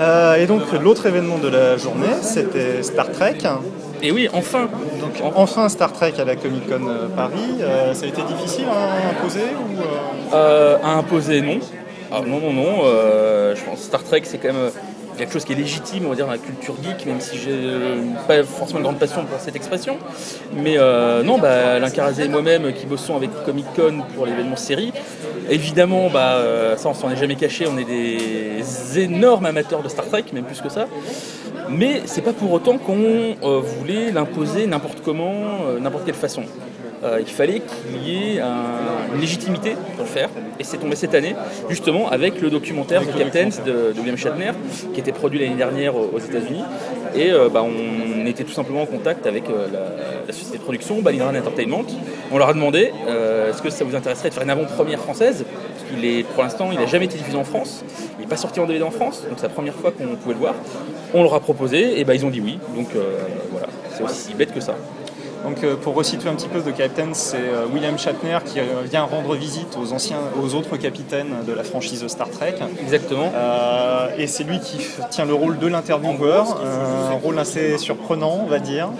Euh, 0.00 0.36
et 0.36 0.46
donc 0.46 0.62
l'autre 0.72 1.06
événement 1.06 1.38
de 1.38 1.48
la 1.48 1.76
journée, 1.76 2.06
c'était 2.22 2.82
Star 2.82 3.10
Trek. 3.10 3.38
Et 4.02 4.12
oui, 4.12 4.28
enfin 4.32 4.68
Donc 5.00 5.32
enfin 5.34 5.68
Star 5.68 5.92
Trek 5.92 6.12
à 6.18 6.24
la 6.24 6.36
Comic 6.36 6.68
Con 6.68 6.86
euh, 6.86 7.08
Paris. 7.08 7.60
Euh, 7.60 7.94
ça 7.94 8.04
a 8.04 8.08
été 8.08 8.22
difficile 8.22 8.66
à 8.68 9.10
imposer 9.10 9.40
ou, 9.40 10.34
euh, 10.34 10.76
à 10.82 10.90
imposer, 10.90 11.40
non. 11.40 11.58
Ah, 12.12 12.20
non, 12.24 12.38
non, 12.38 12.52
non. 12.52 12.84
je 13.54 13.64
pense 13.64 13.80
Star 13.80 14.02
Trek, 14.04 14.22
c'est 14.24 14.38
quand 14.38 14.52
même 14.52 14.70
quelque 15.16 15.32
chose 15.32 15.44
qui 15.44 15.52
est 15.52 15.56
légitime, 15.56 16.06
on 16.06 16.10
va 16.10 16.14
dire, 16.14 16.26
dans 16.26 16.32
la 16.32 16.38
culture 16.38 16.74
geek, 16.82 17.06
même 17.06 17.20
si 17.20 17.36
j'ai 17.38 17.50
euh, 17.50 17.96
pas 18.26 18.42
forcément 18.42 18.78
une 18.78 18.84
grande 18.84 18.98
passion 18.98 19.24
pour 19.24 19.38
cette 19.40 19.56
expression. 19.56 19.96
Mais 20.54 20.76
euh, 20.78 21.22
non, 21.22 21.38
bah, 21.38 21.74
Alain 21.74 21.90
Carazé 21.90 22.24
et 22.24 22.28
moi-même 22.28 22.72
qui 22.72 22.86
bossons 22.86 23.16
avec 23.16 23.30
Comic 23.44 23.66
Con 23.74 24.02
pour 24.14 24.26
l'événement 24.26 24.56
série, 24.56 24.92
évidemment, 25.50 26.08
bah, 26.10 26.34
euh, 26.36 26.76
ça 26.76 26.88
on 26.88 26.94
s'en 26.94 27.10
est 27.10 27.16
jamais 27.16 27.36
caché, 27.36 27.66
on 27.66 27.78
est 27.78 27.84
des 27.84 28.98
énormes 28.98 29.46
amateurs 29.46 29.82
de 29.82 29.88
Star 29.88 30.06
Trek, 30.06 30.24
même 30.32 30.44
plus 30.44 30.60
que 30.60 30.68
ça. 30.68 30.86
Mais 31.68 32.02
c'est 32.04 32.22
pas 32.22 32.32
pour 32.32 32.52
autant 32.52 32.78
qu'on 32.78 33.36
euh, 33.42 33.60
voulait 33.60 34.12
l'imposer 34.12 34.66
n'importe 34.66 35.02
comment, 35.04 35.64
euh, 35.66 35.80
n'importe 35.80 36.04
quelle 36.04 36.14
façon. 36.14 36.42
Euh, 37.04 37.18
il 37.20 37.26
fallait 37.32 37.60
qu'il 37.60 38.08
y 38.08 38.36
ait 38.36 38.40
un- 38.40 39.14
une 39.14 39.20
légitimité 39.20 39.72
pour 39.96 40.04
le 40.04 40.10
faire. 40.10 40.28
Et 40.58 40.64
c'est 40.64 40.78
tombé 40.78 40.96
cette 40.96 41.14
année, 41.14 41.34
justement, 41.68 42.08
avec 42.10 42.40
le 42.40 42.48
documentaire 42.50 43.02
The 43.02 43.16
Captains 43.18 43.50
de, 43.64 43.92
de 43.92 43.98
William 44.00 44.16
Shatner, 44.16 44.52
qui 44.94 45.00
était 45.00 45.12
produit 45.12 45.38
l'année 45.38 45.54
dernière 45.56 45.94
aux, 45.94 46.10
aux 46.14 46.18
États-Unis. 46.18 46.62
Et 47.14 47.30
euh, 47.32 47.48
bah, 47.50 47.62
on 47.62 48.26
était 48.26 48.44
tout 48.44 48.52
simplement 48.52 48.82
en 48.82 48.86
contact 48.86 49.26
avec 49.26 49.44
euh, 49.48 49.66
la, 49.72 49.80
la 50.26 50.32
société 50.32 50.58
de 50.58 50.62
production, 50.62 51.00
Ballinran 51.02 51.34
Entertainment. 51.36 51.84
On 52.32 52.38
leur 52.38 52.48
a 52.48 52.54
demandé 52.54 52.92
est-ce 53.50 53.62
que 53.62 53.70
ça 53.70 53.84
vous 53.84 53.94
intéresserait 53.94 54.30
de 54.30 54.34
faire 54.34 54.42
une 54.42 54.50
avant-première 54.50 54.98
française? 55.00 55.44
Parce 55.44 55.90
qu'il 55.90 56.04
est, 56.04 56.24
pour 56.24 56.42
l'instant, 56.42 56.70
il 56.72 56.78
n'a 56.78 56.86
jamais 56.86 57.04
été 57.04 57.16
diffusé 57.18 57.36
en 57.36 57.44
France. 57.44 57.84
Il 58.18 58.22
n'est 58.22 58.26
pas 58.26 58.36
sorti 58.36 58.58
en 58.58 58.66
DVD 58.66 58.82
en 58.82 58.90
France, 58.90 59.22
donc 59.28 59.34
c'est 59.36 59.46
la 59.46 59.52
première 59.52 59.74
fois 59.74 59.92
qu'on 59.92 60.16
pouvait 60.16 60.34
le 60.34 60.40
voir. 60.40 60.54
On 61.14 61.22
leur 61.22 61.34
a 61.34 61.40
proposé, 61.40 62.00
et 62.00 62.04
bah, 62.04 62.14
ils 62.14 62.24
ont 62.26 62.30
dit 62.30 62.40
oui. 62.40 62.58
Donc 62.74 62.88
voilà, 63.52 63.66
c'est 63.94 64.02
aussi 64.02 64.34
bête 64.34 64.52
que 64.52 64.60
ça. 64.60 64.74
Donc 65.44 65.62
euh, 65.62 65.76
pour 65.76 65.94
resituer 65.94 66.28
un 66.28 66.34
petit 66.34 66.48
peu 66.48 66.60
The 66.60 66.74
Captain, 66.76 67.12
c'est 67.12 67.36
euh, 67.36 67.66
William 67.72 67.96
Shatner 67.98 68.38
qui 68.44 68.58
euh, 68.58 68.82
vient 68.90 69.04
rendre 69.04 69.34
visite 69.34 69.76
aux 69.80 69.92
anciens, 69.92 70.18
aux 70.42 70.54
autres 70.54 70.76
capitaines 70.76 71.44
de 71.46 71.52
la 71.52 71.62
franchise 71.62 72.04
Star 72.08 72.30
Trek. 72.30 72.54
Exactement. 72.80 73.30
Euh, 73.34 74.08
et 74.18 74.26
c'est 74.26 74.44
lui 74.44 74.58
qui 74.58 74.78
tient 75.10 75.24
le 75.24 75.34
rôle 75.34 75.58
de 75.58 75.66
l'intervieweur, 75.66 76.60
euh, 76.64 77.10
un 77.10 77.18
rôle 77.18 77.38
assez 77.38 77.78
surprenant, 77.78 78.40
on 78.42 78.46
va 78.46 78.58
dire. 78.58 78.90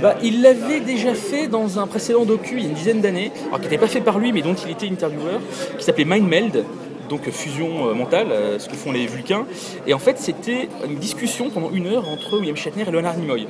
Bah, 0.00 0.14
il 0.22 0.42
l'avait 0.42 0.80
déjà 0.80 1.14
fait 1.14 1.48
dans 1.48 1.78
un 1.78 1.86
précédent 1.86 2.24
docu 2.24 2.54
il 2.56 2.62
y 2.62 2.66
a 2.66 2.68
une 2.68 2.74
dizaine 2.74 3.00
d'années, 3.00 3.32
alors 3.46 3.58
qui 3.58 3.64
n'était 3.64 3.78
pas 3.78 3.88
fait 3.88 4.00
par 4.00 4.18
lui 4.18 4.32
mais 4.32 4.42
dont 4.42 4.54
il 4.54 4.70
était 4.70 4.88
intervieweur, 4.88 5.40
qui 5.78 5.84
s'appelait 5.84 6.04
Mind 6.04 6.28
Meld, 6.28 6.64
donc 7.08 7.28
fusion 7.30 7.94
mentale, 7.94 8.28
ce 8.58 8.68
que 8.68 8.74
font 8.74 8.92
les 8.92 9.06
Vulcains. 9.06 9.44
Et 9.86 9.94
en 9.94 9.98
fait, 9.98 10.18
c'était 10.18 10.68
une 10.86 10.96
discussion 10.96 11.50
pendant 11.50 11.70
une 11.70 11.86
heure 11.86 12.08
entre 12.08 12.38
William 12.38 12.56
Shatner 12.56 12.84
et 12.86 12.90
Leonard 12.90 13.16
Nimoy. 13.16 13.46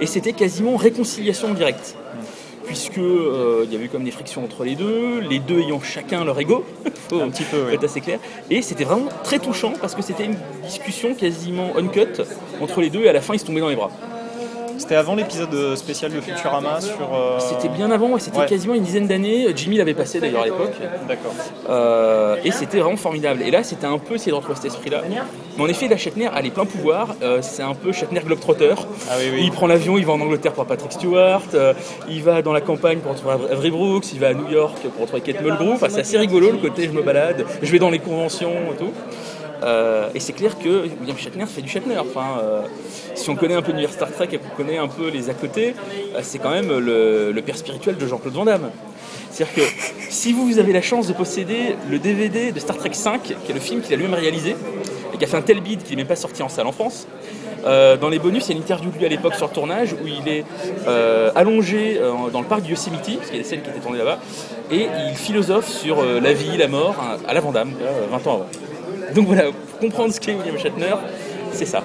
Et 0.00 0.06
c'était 0.06 0.32
quasiment 0.32 0.76
réconciliation 0.76 1.50
en 1.50 1.54
direct. 1.54 1.96
Puisque 2.66 2.98
euh, 2.98 3.64
il 3.64 3.72
y 3.72 3.76
avait 3.76 3.84
eu 3.84 3.88
comme 3.88 4.04
des 4.04 4.10
frictions 4.10 4.42
entre 4.42 4.64
les 4.64 4.74
deux, 4.74 5.20
les 5.20 5.38
deux 5.38 5.60
ayant 5.60 5.80
chacun 5.80 6.24
leur 6.24 6.38
ego, 6.40 6.64
faut, 7.08 7.20
Un 7.20 7.28
petit 7.28 7.44
peu, 7.44 7.72
être 7.72 7.84
assez 7.84 8.00
clair. 8.00 8.18
Et 8.50 8.62
c'était 8.62 8.84
vraiment 8.84 9.08
très 9.22 9.38
touchant 9.38 9.74
parce 9.80 9.94
que 9.94 10.02
c'était 10.02 10.24
une 10.24 10.36
discussion 10.64 11.14
quasiment 11.14 11.76
uncut 11.76 12.22
entre 12.60 12.80
les 12.80 12.88
deux 12.88 13.02
et 13.04 13.08
à 13.08 13.12
la 13.12 13.20
fin 13.20 13.34
ils 13.34 13.38
se 13.38 13.44
tombaient 13.44 13.60
dans 13.60 13.68
les 13.68 13.76
bras. 13.76 13.90
C'était 14.78 14.96
avant 14.96 15.14
l'épisode 15.14 15.76
spécial 15.76 16.12
de 16.12 16.20
Futurama 16.20 16.80
sur. 16.80 17.14
euh, 17.14 17.38
C'était 17.38 17.68
bien 17.68 17.90
avant, 17.90 18.08
ouais, 18.10 18.20
c'était 18.20 18.38
Ouais. 18.38 18.46
quasiment 18.46 18.74
une 18.74 18.82
dizaine 18.82 19.06
d'années. 19.06 19.46
Jimmy 19.56 19.76
l'avait 19.78 19.94
passé 19.94 20.20
d'ailleurs 20.20 20.42
à 20.42 20.44
l'époque. 20.46 20.74
D'accord. 21.08 21.32
Euh, 21.70 22.36
et 22.44 22.50
c'était 22.50 22.78
vraiment 22.80 22.96
formidable. 22.96 23.42
Et 23.42 23.50
là, 23.50 23.62
c'était 23.62 23.86
un 23.86 23.98
peu 23.98 24.14
essayer 24.16 24.32
de 24.32 24.36
retrouver 24.36 24.56
cet 24.56 24.66
esprit-là. 24.66 25.02
Mais 25.56 25.62
en 25.62 25.68
effet, 25.68 25.88
la 25.88 25.96
Shatner 25.96 26.26
a 26.26 26.40
les 26.42 26.50
pleins 26.50 26.66
pouvoirs. 26.66 27.14
Euh, 27.22 27.38
c'est 27.40 27.62
un 27.62 27.74
peu 27.74 27.92
Shatner 27.92 28.20
Globetrotter. 28.20 28.74
Ah 29.08 29.14
oui, 29.18 29.24
oui. 29.32 29.40
Il 29.44 29.52
prend 29.52 29.66
l'avion, 29.66 29.96
il 29.96 30.04
va 30.04 30.12
en 30.12 30.20
Angleterre 30.20 30.52
pour 30.52 30.66
Patrick 30.66 30.92
Stewart. 30.92 31.42
euh, 31.54 31.72
il 32.08 32.22
va 32.22 32.42
dans 32.42 32.52
la 32.52 32.60
campagne 32.60 32.98
pour 32.98 33.12
retrouver 33.12 33.34
Avery 33.52 33.70
Brooks. 33.70 34.12
Il 34.12 34.20
va 34.20 34.28
à 34.28 34.34
New 34.34 34.50
York 34.50 34.76
pour 34.94 35.02
retrouver 35.02 35.22
Kate 35.22 35.40
Mulgrew. 35.42 35.72
Enfin, 35.74 35.86
c'est 35.88 36.00
assez 36.00 36.18
rigolo 36.18 36.50
le 36.50 36.58
côté 36.58 36.84
je 36.84 36.90
me 36.90 37.02
balade, 37.02 37.44
je 37.62 37.70
vais 37.72 37.78
dans 37.78 37.90
les 37.90 38.00
conventions 38.00 38.52
et 38.72 38.76
tout. 38.76 38.90
Euh, 39.62 40.08
et 40.14 40.20
c'est 40.20 40.32
clair 40.32 40.58
que 40.58 40.86
William 41.00 41.16
Shatner 41.16 41.46
fait 41.46 41.62
du 41.62 41.68
Shatner. 41.68 41.98
Enfin, 41.98 42.38
euh, 42.40 42.62
si 43.14 43.30
on 43.30 43.36
connaît 43.36 43.54
un 43.54 43.62
peu 43.62 43.72
l'univers 43.72 43.92
Star 43.92 44.10
Trek 44.10 44.28
et 44.32 44.38
qu'on 44.38 44.56
connaît 44.56 44.78
un 44.78 44.88
peu 44.88 45.08
les 45.08 45.30
à 45.30 45.34
côté, 45.34 45.74
euh, 46.14 46.20
c'est 46.22 46.38
quand 46.38 46.50
même 46.50 46.76
le, 46.76 47.42
père 47.44 47.56
spirituel 47.56 47.96
de 47.96 48.06
Jean-Claude 48.06 48.34
Van 48.34 48.44
Damme. 48.44 48.70
C'est-à-dire 49.30 49.54
que 49.54 49.62
si 50.10 50.32
vous 50.32 50.58
avez 50.58 50.72
la 50.72 50.82
chance 50.82 51.06
de 51.08 51.12
posséder 51.12 51.76
le 51.90 51.98
DVD 51.98 52.52
de 52.52 52.60
Star 52.60 52.76
Trek 52.76 52.90
5, 52.92 53.22
qui 53.22 53.32
est 53.32 53.54
le 53.54 53.60
film 53.60 53.80
qu'il 53.80 53.92
a 53.92 53.96
lui-même 53.96 54.14
réalisé, 54.14 54.56
et 55.12 55.16
qui 55.18 55.24
a 55.24 55.26
fait 55.26 55.36
un 55.36 55.42
tel 55.42 55.60
bid 55.60 55.82
qu'il 55.82 55.96
n'est 55.96 56.02
même 56.02 56.08
pas 56.08 56.16
sorti 56.16 56.42
en 56.42 56.48
salle 56.48 56.66
en 56.66 56.72
France, 56.72 57.06
dans 57.64 58.08
les 58.10 58.18
bonus, 58.18 58.46
il 58.46 58.50
y 58.50 58.52
a 58.52 58.56
une 58.56 58.62
interview 58.62 58.90
de 58.90 58.98
lui 58.98 59.06
à 59.06 59.08
l'époque 59.08 59.34
sur 59.34 59.46
le 59.48 59.52
tournage 59.52 59.94
où 59.94 60.06
il 60.06 60.28
est 60.28 60.44
allongé 61.34 61.98
dans 62.32 62.40
le 62.40 62.46
parc 62.46 62.62
du 62.62 62.70
Yosemite, 62.70 63.00
parce 63.18 63.26
qu'il 63.26 63.36
y 63.36 63.40
a 63.40 63.42
des 63.42 63.48
scènes 63.48 63.62
qui 63.62 63.70
étaient 63.70 63.80
tournées 63.80 63.98
là-bas, 63.98 64.20
et 64.70 64.86
il 65.08 65.16
philosophe 65.16 65.68
sur 65.68 66.02
la 66.02 66.32
vie, 66.32 66.56
la 66.56 66.68
mort, 66.68 66.96
à 67.26 67.34
la 67.34 67.40
Van 67.40 67.52
Damme, 67.52 67.72
euh, 67.82 68.06
20 68.10 68.26
ans 68.26 68.34
avant. 68.34 68.46
Donc 69.14 69.26
voilà, 69.26 69.44
pour 69.44 69.78
comprendre 69.80 70.12
ce 70.12 70.20
qu'est 70.20 70.34
William 70.34 70.58
Shatner, 70.58 70.94
c'est 71.52 71.66
ça. 71.66 71.82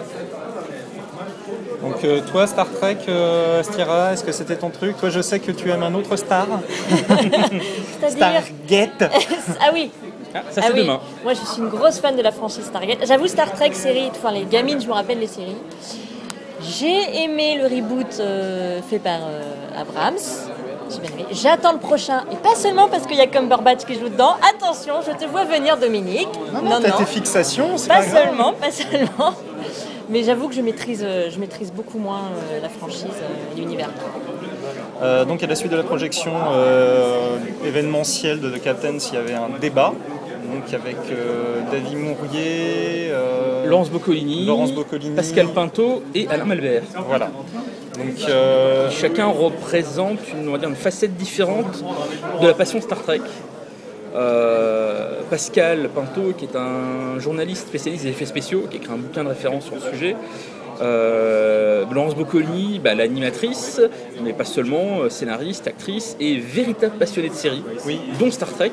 Donc 1.81 2.03
euh, 2.03 2.21
toi, 2.29 2.45
Star 2.45 2.67
Trek, 2.71 2.97
euh, 3.07 3.61
Astira, 3.61 4.13
est-ce 4.13 4.23
que 4.23 4.31
c'était 4.31 4.55
ton 4.57 4.69
truc? 4.69 4.97
Toi, 4.97 5.09
je 5.09 5.21
sais 5.21 5.39
que 5.39 5.51
tu 5.51 5.69
aimes 5.69 5.83
un 5.83 5.93
autre 5.93 6.15
star. 6.17 6.47
C'est-à-dire. 7.99 8.41
Stargate. 8.41 9.11
ah 9.61 9.69
oui, 9.73 9.89
Ah, 10.33 10.39
ça 10.49 10.61
ah 10.61 10.67
c'est 10.67 10.73
oui. 10.73 10.81
demain. 10.81 10.99
Moi, 11.23 11.33
je 11.33 11.45
suis 11.45 11.61
une 11.61 11.69
grosse 11.69 11.99
fan 11.99 12.15
de 12.15 12.21
la 12.21 12.31
franchise 12.31 12.65
Stargate. 12.65 12.99
J'avoue, 13.07 13.27
Star 13.27 13.51
Trek 13.53 13.71
série, 13.73 14.09
enfin 14.11 14.31
les 14.31 14.43
gamines, 14.45 14.81
je 14.81 14.87
me 14.87 14.93
rappelle 14.93 15.19
les 15.19 15.27
séries. 15.27 15.55
J'ai 16.61 17.23
aimé 17.23 17.57
le 17.57 17.63
reboot 17.73 18.17
euh, 18.19 18.81
fait 18.81 18.99
par 18.99 19.19
euh, 19.23 19.81
Abrams. 19.81 20.17
J'ai 20.89 20.99
bien 20.99 21.09
aimé. 21.13 21.25
J'attends 21.31 21.73
le 21.73 21.79
prochain, 21.79 22.23
et 22.31 22.35
pas 22.35 22.55
seulement 22.55 22.87
parce 22.87 23.05
qu'il 23.05 23.17
y 23.17 23.21
a 23.21 23.27
Cumberbatch 23.27 23.85
qui 23.85 23.95
joue 23.95 24.09
dedans. 24.09 24.35
Attention, 24.55 24.95
je 25.05 25.11
te 25.23 25.29
vois 25.29 25.45
venir, 25.45 25.77
Dominique. 25.77 26.27
Non, 26.53 26.61
non, 26.61 26.79
t'as 26.81 26.91
tes 26.91 27.05
fixations, 27.05 27.77
c'est 27.77 27.87
pas, 27.87 27.99
Pas 27.99 28.05
grave. 28.05 28.25
seulement, 28.27 28.53
pas 28.53 28.71
seulement. 28.71 29.33
Mais 30.09 30.23
j'avoue 30.23 30.47
que 30.47 30.55
je 30.55 30.61
maîtrise, 30.61 31.03
euh, 31.03 31.29
je 31.29 31.39
maîtrise 31.39 31.71
beaucoup 31.71 31.99
moins 31.99 32.21
euh, 32.51 32.59
la 32.61 32.69
franchise 32.69 33.03
euh, 33.21 33.55
et 33.55 33.59
l'univers. 33.59 33.89
Euh, 35.03 35.23
donc 35.23 35.43
à 35.43 35.47
la 35.47 35.53
suite 35.55 35.71
de 35.71 35.77
la 35.77 35.83
projection 35.83 36.31
euh, 36.51 37.37
événementielle 37.63 38.39
de 38.41 38.49
The 38.49 38.59
Captains, 38.61 38.97
il 38.97 39.13
y 39.13 39.17
avait 39.17 39.35
un 39.35 39.49
débat. 39.61 39.93
Donc 40.51 40.73
avec 40.73 40.97
euh, 41.11 41.61
David 41.71 41.99
Mourier, 41.99 43.09
euh, 43.11 43.67
Laurence 43.67 43.91
Boccolini, 43.91 44.45
Laurence 44.47 44.71
Boccolini. 44.71 45.15
Pascal 45.15 45.47
Pinto 45.49 46.01
et 46.15 46.27
Alain 46.27 46.45
Malvert. 46.45 46.81
Voilà. 47.07 47.29
Donc 47.99 48.29
euh, 48.29 48.89
Chacun 48.89 49.27
représente 49.27 50.19
une, 50.33 50.47
on 50.47 50.51
va 50.53 50.57
dire, 50.57 50.69
une 50.69 50.75
facette 50.75 51.15
différente 51.15 51.83
de 52.41 52.47
la 52.47 52.53
passion 52.53 52.79
Star 52.81 53.01
Trek. 53.03 53.21
Euh, 54.15 55.21
Pascal 55.29 55.89
Pinto, 55.93 56.33
qui 56.37 56.45
est 56.45 56.55
un 56.55 57.19
journaliste 57.19 57.67
spécialiste 57.67 58.03
des 58.05 58.09
effets 58.09 58.25
spéciaux, 58.25 58.65
qui 58.69 58.77
a 58.77 58.79
écrit 58.79 58.93
un 58.93 58.97
bouquin 58.97 59.23
de 59.23 59.29
référence 59.29 59.65
sur 59.65 59.75
le 59.75 59.81
sujet. 59.81 60.15
Euh, 60.81 61.83
Laurence 61.91 62.15
Bocconi, 62.15 62.79
bah, 62.83 62.95
l'animatrice, 62.95 63.81
mais 64.23 64.33
pas 64.33 64.45
seulement, 64.45 65.09
scénariste, 65.09 65.67
actrice 65.67 66.15
et 66.19 66.37
véritable 66.37 66.97
passionnée 66.97 67.29
de 67.29 67.33
séries, 67.33 67.63
Oui. 67.85 67.99
dont 68.19 68.31
Star 68.31 68.49
Trek. 68.49 68.71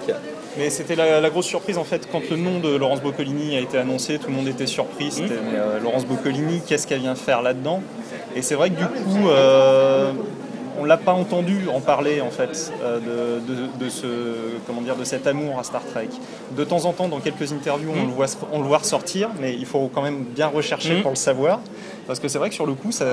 Mais 0.59 0.71
c'était 0.71 0.95
la, 0.97 1.21
la 1.21 1.29
grosse 1.29 1.45
surprise 1.47 1.77
en 1.77 1.85
fait 1.85 2.09
quand 2.11 2.31
le 2.31 2.37
nom 2.37 2.61
de 2.61 2.75
Laurence 2.77 3.03
Boccolini 3.03 3.57
a 3.57 3.61
été 3.61 3.77
annoncé, 3.77 4.19
tout 4.19 4.29
le 4.29 4.35
monde 4.35 4.49
était 4.49 4.67
surpris. 4.67 5.11
C'était 5.11 5.35
euh, 5.55 5.81
Laurence 5.81 6.07
Boccolini, 6.07 6.63
qu'est-ce 6.67 6.87
qu'elle 6.87 7.01
vient 7.01 7.15
faire 7.15 7.43
là-dedans? 7.43 7.83
Et 8.37 8.43
c'est 8.43 8.55
vrai 8.55 8.71
que 8.71 8.77
du 8.77 8.85
coup, 8.85 9.29
euh, 9.29 10.13
on 10.79 10.85
l'a 10.85 10.99
pas 10.99 11.13
entendu 11.13 11.69
en 11.75 11.81
parler 11.81 12.21
en 12.21 12.31
fait 12.31 12.71
euh, 12.85 12.99
de, 13.41 13.55
de- 13.55 13.85
de 13.85 13.89
ce 13.89 14.07
comment 14.67 14.83
dire 14.83 14.95
de 14.97 15.05
cet 15.05 15.27
amour 15.27 15.59
à 15.59 15.65
Star 15.65 15.83
Trek. 15.87 16.09
De 16.57 16.65
temps 16.65 16.85
en 16.85 16.93
temps, 16.93 17.09
dans 17.09 17.21
quelques 17.21 17.51
interviews, 17.53 17.91
on, 17.97 18.07
le 18.07 18.13
voit, 18.13 18.27
on 18.53 18.61
le 18.61 18.67
voit 18.67 18.79
ressortir, 18.79 19.31
mais 19.41 19.55
il 19.55 19.65
faut 19.65 19.91
quand 19.93 20.03
même 20.03 20.25
bien 20.25 20.49
rechercher 20.49 20.97
Mhm. 20.97 21.03
pour 21.03 21.11
le 21.13 21.17
savoir, 21.17 21.61
parce 22.07 22.21
que 22.21 22.29
c'est 22.29 22.37
vrai 22.39 22.51
que 22.51 22.55
sur 22.55 22.67
le 22.67 22.75
coup, 22.75 22.93
ça, 22.93 23.07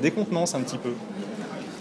décontenance 0.00 0.54
un 0.54 0.60
petit 0.60 0.76
peu. 0.78 0.90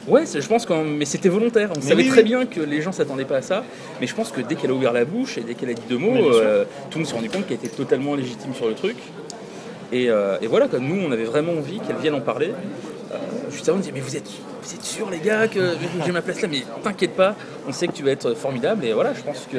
Ouais, 0.07 0.23
je 0.25 0.47
pense 0.47 0.65
que 0.65 0.71
mais 0.73 1.03
c'était 1.03 1.27
volontaire. 1.27 1.69
On 1.77 1.81
savait 1.81 2.03
oui, 2.03 2.07
très 2.07 2.19
oui. 2.21 2.29
bien 2.29 2.45
que 2.45 2.61
les 2.61 2.81
gens 2.81 2.93
s'attendaient 2.93 3.25
pas 3.25 3.37
à 3.37 3.41
ça, 3.41 3.65
mais 3.99 4.07
je 4.07 4.15
pense 4.15 4.31
que 4.31 4.39
dès 4.39 4.55
qu'elle 4.55 4.69
a 4.71 4.73
ouvert 4.73 4.93
la 4.93 5.03
bouche 5.03 5.37
et 5.37 5.41
dès 5.41 5.53
qu'elle 5.53 5.69
a 5.69 5.73
dit 5.73 5.81
deux 5.89 5.97
mots, 5.97 6.15
euh, 6.33 6.63
tout 6.89 6.97
le 6.97 7.03
monde 7.03 7.07
s'est 7.09 7.15
rendu 7.15 7.29
compte 7.29 7.45
qu'elle 7.45 7.57
était 7.57 7.67
totalement 7.67 8.15
légitime 8.15 8.53
sur 8.53 8.69
le 8.69 8.73
truc. 8.73 8.95
Et, 9.91 10.10
euh, 10.10 10.38
et 10.41 10.48
voilà, 10.48 10.67
comme 10.67 10.86
nous, 10.86 11.01
on 11.08 11.12
avait 11.12 11.24
vraiment 11.25 11.53
envie 11.53 11.79
qu'elle 11.79 11.96
vienne 11.98 12.15
en 12.15 12.22
parler. 12.22 12.51
Euh, 13.12 13.15
juste 13.51 13.67
avant, 13.70 13.77
on 13.77 13.82
disait 13.82 13.94
mais 13.94 14.01
vous 14.01 14.17
êtes, 14.17 14.29
vous 14.62 14.74
êtes 14.74 14.84
sûrs 14.84 15.10
les 15.10 15.20
gars 15.20 15.48
que 15.48 15.75
j'ai 16.06 16.12
ma 16.12 16.22
place 16.22 16.41
là, 16.41 16.50
mais 16.51 16.63
t'inquiète 16.84 17.15
pas, 17.15 17.36
on 17.67 17.72
sait 17.72 17.88
que 17.88 17.94
tu 17.94 18.03
vas 18.03 18.12
être 18.12 18.34
formidable. 18.34 18.84
Et 18.86 18.91
voilà, 18.94 19.13
je 19.13 19.22
pense 19.22 19.48
que 19.51 19.58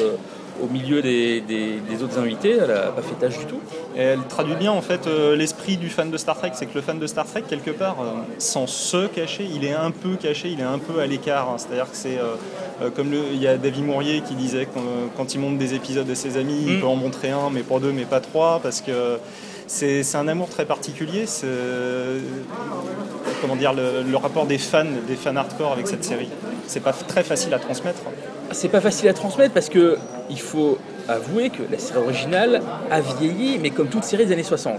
au 0.60 0.66
milieu 0.66 1.00
des, 1.00 1.40
des- 1.40 1.78
des 1.88 2.02
autres 2.02 2.18
invités, 2.18 2.58
elle 2.62 2.72
a 2.72 2.88
pas 2.88 3.00
fait 3.00 3.14
tâche 3.14 3.38
du 3.38 3.46
tout. 3.46 3.60
Et 3.96 4.00
elle 4.00 4.18
traduit 4.28 4.56
bien 4.56 4.72
en 4.72 4.82
fait 4.82 5.06
euh, 5.06 5.36
l'esprit 5.36 5.76
du 5.76 5.88
fan 5.88 6.10
de 6.10 6.16
Star 6.18 6.36
Trek, 6.36 6.50
c'est 6.54 6.66
que 6.66 6.74
le 6.74 6.80
fan 6.82 6.98
de 6.98 7.06
Star 7.06 7.26
Trek 7.26 7.44
quelque 7.48 7.70
part, 7.70 7.96
euh, 8.02 8.06
sans 8.38 8.66
se 8.66 9.06
cacher, 9.06 9.44
il 9.54 9.64
est 9.64 9.72
un 9.72 9.92
peu 9.92 10.16
caché, 10.20 10.48
il 10.50 10.58
est 10.60 10.64
un 10.64 10.78
peu 10.80 10.98
à 11.00 11.06
l'écart. 11.06 11.48
hein. 11.48 11.56
C'est-à-dire 11.58 11.84
que 11.90 11.96
c'est 11.96 12.18
euh, 12.18 12.90
comme 12.90 13.10
le, 13.12 13.20
il 13.32 13.40
y 13.40 13.46
a 13.46 13.56
David 13.56 13.84
Mourier 13.86 14.20
qui 14.20 14.34
disait 14.34 14.66
que 14.66 14.78
quand 15.16 15.32
il 15.32 15.40
monte 15.40 15.58
des 15.58 15.74
épisodes 15.74 16.10
à 16.10 16.14
ses 16.16 16.36
amis, 16.36 16.64
il 16.66 16.76
Mm. 16.76 16.80
peut 16.80 16.86
en 16.86 16.96
montrer 16.96 17.30
un, 17.30 17.50
mais 17.52 17.62
pas 17.62 17.78
deux, 17.78 17.92
mais 17.92 18.04
pas 18.04 18.20
trois, 18.20 18.58
parce 18.60 18.80
que 18.80 19.18
c'est 19.68 20.16
un 20.16 20.26
amour 20.28 20.48
très 20.48 20.64
particulier. 20.64 21.26
Comment 23.40 23.56
dire, 23.56 23.72
le, 23.72 24.16
rapport 24.16 24.46
des 24.46 24.58
fans, 24.58 24.84
des 25.06 25.14
fans 25.14 25.36
hardcore 25.36 25.72
avec 25.72 25.86
cette 25.86 26.04
série. 26.04 26.28
C'est 26.66 26.80
pas 26.80 26.92
très 26.92 27.22
facile 27.22 27.54
à 27.54 27.58
transmettre. 27.58 28.00
C'est 28.50 28.68
pas 28.68 28.80
facile 28.80 29.08
à 29.08 29.14
transmettre 29.14 29.54
parce 29.54 29.68
que 29.68 29.96
il 30.30 30.40
faut 30.40 30.78
avouer 31.08 31.50
que 31.50 31.62
la 31.70 31.78
série 31.78 31.98
originale 31.98 32.62
a 32.90 33.00
vieilli, 33.00 33.58
mais 33.58 33.70
comme 33.70 33.88
toute 33.88 34.04
série 34.04 34.26
des 34.26 34.32
années 34.32 34.42
60. 34.42 34.78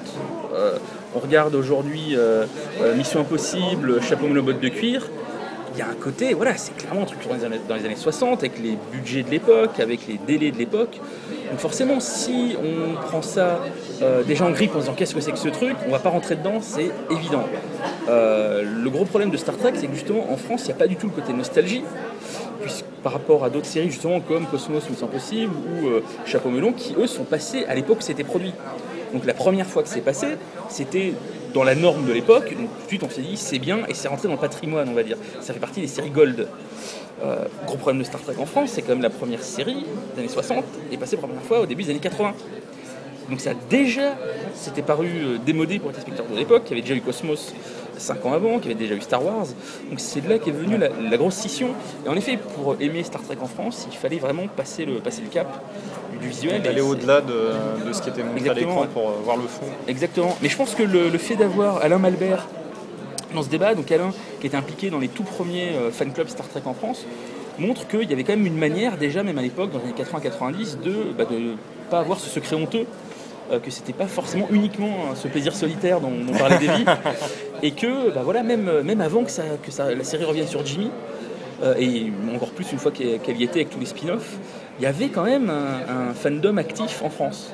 Euh, 0.53 0.77
on 1.15 1.19
regarde 1.19 1.55
aujourd'hui 1.55 2.15
euh, 2.15 2.45
euh, 2.81 2.95
Mission 2.95 3.21
Impossible, 3.21 4.01
Chapeau 4.01 4.27
melon 4.27 4.43
botte 4.43 4.59
de 4.59 4.69
cuir. 4.69 5.09
Il 5.73 5.79
y 5.79 5.81
a 5.81 5.87
un 5.87 5.93
côté, 5.93 6.33
voilà, 6.33 6.57
c'est 6.57 6.75
clairement 6.75 7.03
un 7.03 7.05
truc 7.05 7.19
dans 7.27 7.35
les, 7.35 7.45
années, 7.45 7.59
dans 7.67 7.75
les 7.75 7.85
années 7.85 7.95
60, 7.95 8.39
avec 8.39 8.59
les 8.61 8.77
budgets 8.91 9.23
de 9.23 9.29
l'époque, 9.29 9.79
avec 9.79 10.07
les 10.07 10.17
délais 10.17 10.51
de 10.51 10.57
l'époque. 10.57 10.99
Donc 11.51 11.59
forcément, 11.59 11.99
si 11.99 12.55
on 12.61 12.95
prend 12.95 13.21
ça 13.21 13.59
euh, 14.01 14.23
déjà 14.23 14.45
en 14.45 14.51
grippe 14.51 14.75
en 14.75 14.79
disant 14.79 14.93
qu'est-ce 14.93 15.15
que 15.15 15.21
c'est 15.21 15.31
que 15.31 15.37
ce 15.37 15.49
truc, 15.49 15.75
on 15.87 15.91
va 15.91 15.99
pas 15.99 16.09
rentrer 16.09 16.35
dedans, 16.35 16.59
c'est 16.61 16.91
évident. 17.11 17.45
Euh, 18.09 18.63
le 18.83 18.89
gros 18.89 19.05
problème 19.05 19.29
de 19.29 19.37
Star 19.37 19.57
Trek, 19.57 19.73
c'est 19.75 19.87
que 19.87 19.93
justement 19.93 20.31
en 20.31 20.37
France, 20.37 20.63
il 20.63 20.67
n'y 20.67 20.73
a 20.73 20.77
pas 20.77 20.87
du 20.87 20.95
tout 20.95 21.07
le 21.07 21.13
côté 21.13 21.33
nostalgie 21.33 21.83
puisque- 22.61 22.85
par 23.03 23.13
rapport 23.13 23.45
à 23.45 23.49
d'autres 23.49 23.65
séries 23.65 23.89
justement 23.89 24.19
comme 24.19 24.45
Cosmos 24.47 24.83
C'est 24.93 25.03
Impossible 25.03 25.53
ou 25.53 25.87
euh, 25.87 26.03
Chapeau 26.25 26.49
Melon 26.49 26.73
qui 26.73 26.95
eux 26.97 27.07
sont 27.07 27.23
passés 27.23 27.63
à 27.69 27.73
l'époque 27.75 27.99
où 27.99 28.03
c'était 28.03 28.25
produit. 28.25 28.53
Donc 29.13 29.25
la 29.25 29.33
première 29.33 29.65
fois 29.65 29.83
que 29.83 29.89
c'est 29.89 30.01
passé, 30.01 30.27
c'était 30.67 31.13
dans 31.53 31.63
la 31.63 31.75
norme 31.75 32.05
de 32.05 32.13
l'époque. 32.13 32.49
Tout 32.49 32.55
de 32.55 32.87
suite 32.87 33.03
on 33.03 33.09
s'est 33.09 33.21
dit 33.21 33.37
c'est 33.37 33.59
bien 33.59 33.79
et 33.87 33.93
c'est 33.93 34.07
rentré 34.07 34.27
dans 34.27 34.35
le 34.35 34.39
patrimoine 34.39 34.89
on 34.89 34.93
va 34.93 35.03
dire. 35.03 35.17
Ça 35.41 35.53
fait 35.53 35.59
partie 35.59 35.81
des 35.81 35.87
séries 35.87 36.09
gold. 36.09 36.47
Euh, 37.23 37.45
gros 37.65 37.77
problème 37.77 37.99
de 37.99 38.05
Star 38.05 38.21
Trek 38.21 38.35
en 38.39 38.45
France, 38.45 38.71
c'est 38.73 38.81
quand 38.81 38.89
même 38.89 39.01
la 39.01 39.09
première 39.09 39.43
série 39.43 39.85
des 40.15 40.19
années 40.21 40.29
60 40.29 40.63
est 40.91 40.97
passée 40.97 41.17
pour 41.17 41.27
la 41.27 41.33
première 41.33 41.47
fois 41.47 41.59
au 41.61 41.65
début 41.65 41.83
des 41.83 41.89
années 41.89 41.99
80. 41.99 42.33
Donc 43.29 43.41
ça 43.41 43.51
déjà, 43.69 44.15
c'était 44.55 44.81
paru 44.81 45.07
euh, 45.07 45.37
démodé 45.37 45.79
pour 45.79 45.89
les 45.89 45.95
téléspectateurs 45.95 46.31
de 46.31 46.37
l'époque, 46.37 46.63
qui 46.63 46.73
avait 46.73 46.81
déjà 46.81 46.95
eu 46.95 47.01
Cosmos 47.01 47.53
5 47.99 48.25
ans 48.25 48.33
avant, 48.33 48.59
qui 48.59 48.67
avait 48.67 48.75
déjà 48.75 48.95
eu 48.95 49.01
Star 49.01 49.23
Wars. 49.23 49.47
Donc 49.89 49.99
c'est 49.99 50.21
de 50.21 50.29
là 50.29 50.39
qu'est 50.39 50.51
venue 50.51 50.77
la, 50.77 50.89
la 50.89 51.17
grosse 51.17 51.35
scission. 51.35 51.69
Et 52.05 52.09
en 52.09 52.15
effet, 52.15 52.37
pour 52.55 52.75
aimer 52.79 53.03
Star 53.03 53.21
Trek 53.21 53.37
en 53.41 53.47
France, 53.47 53.87
il 53.91 53.97
fallait 53.97 54.17
vraiment 54.17 54.47
passer 54.47 54.85
le, 54.85 54.95
passer 54.95 55.21
le 55.21 55.29
cap 55.29 55.63
du 56.21 56.27
visuel. 56.27 56.61
D'aller 56.61 56.81
au-delà 56.81 57.21
de, 57.21 57.87
de 57.87 57.93
ce 57.93 58.01
qui 58.01 58.09
était 58.09 58.23
montré 58.23 58.49
à 58.49 58.53
l'écran 58.53 58.85
pour 58.93 59.09
euh, 59.09 59.13
voir 59.23 59.37
le 59.37 59.43
fond. 59.47 59.65
Exactement. 59.87 60.35
Mais 60.41 60.49
je 60.49 60.57
pense 60.57 60.75
que 60.75 60.83
le, 60.83 61.09
le 61.09 61.17
fait 61.17 61.35
d'avoir 61.35 61.77
Alain 61.83 61.99
Malbert 61.99 62.47
dans 63.33 63.43
ce 63.43 63.49
débat, 63.49 63.75
donc 63.75 63.91
Alain 63.91 64.11
qui 64.41 64.47
était 64.47 64.57
impliqué 64.57 64.89
dans 64.89 64.99
les 64.99 65.07
tout 65.07 65.23
premiers 65.23 65.69
euh, 65.75 65.91
fan 65.91 66.11
clubs 66.11 66.29
Star 66.29 66.47
Trek 66.47 66.61
en 66.65 66.73
France, 66.73 67.05
montre 67.59 67.87
qu'il 67.87 68.09
y 68.09 68.13
avait 68.13 68.23
quand 68.23 68.35
même 68.35 68.45
une 68.45 68.57
manière, 68.57 68.97
déjà 68.97 69.23
même 69.23 69.37
à 69.37 69.41
l'époque, 69.41 69.71
dans 69.71 69.79
les 69.79 69.85
années 69.85 70.29
80-90, 70.29 70.81
de 70.81 70.89
ne 70.89 71.55
pas 71.89 71.99
avoir 71.99 72.19
ce 72.19 72.29
secret 72.29 72.55
honteux, 72.55 72.85
que 73.57 73.71
c'était 73.71 73.93
pas 73.93 74.05
forcément 74.05 74.47
uniquement 74.51 74.89
euh, 75.11 75.15
ce 75.15 75.27
plaisir 75.27 75.55
solitaire 75.55 75.99
dont 76.01 76.11
on 76.29 76.37
parlait 76.37 76.59
Davy, 76.65 76.85
et 77.63 77.71
que 77.71 78.13
bah, 78.13 78.21
voilà, 78.23 78.43
même, 78.43 78.67
euh, 78.67 78.83
même 78.83 79.01
avant 79.01 79.23
que, 79.23 79.31
ça, 79.31 79.43
que 79.63 79.71
ça- 79.71 79.95
la 79.95 80.03
série 80.03 80.25
revienne 80.25 80.47
sur 80.47 80.63
Jimmy, 80.65 80.91
euh, 81.63 81.73
et 81.79 82.11
encore 82.35 82.51
plus 82.51 82.71
une 82.71 82.77
fois 82.77 82.91
qu'elle 82.91 83.39
y 83.39 83.43
était 83.43 83.61
avec 83.61 83.69
tous 83.71 83.79
les 83.79 83.85
spin-offs, 83.87 84.37
il 84.79 84.83
y 84.83 84.85
avait 84.85 85.07
quand 85.09 85.23
même 85.23 85.49
un, 85.49 86.09
un 86.09 86.13
fandom 86.13 86.57
actif 86.57 87.01
en 87.01 87.09
France. 87.09 87.51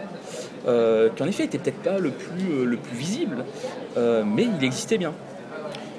Euh, 0.67 1.09
qui 1.15 1.21
en 1.21 1.27
effet 1.27 1.43
était 1.43 1.59
peut-être 1.59 1.81
pas 1.83 1.99
le 1.99 2.09
plus, 2.09 2.51
euh, 2.51 2.65
le 2.65 2.77
plus 2.77 2.97
visible, 2.97 3.45
euh, 3.97 4.23
mais 4.25 4.47
il 4.59 4.65
existait 4.65 4.97
bien. 4.97 5.13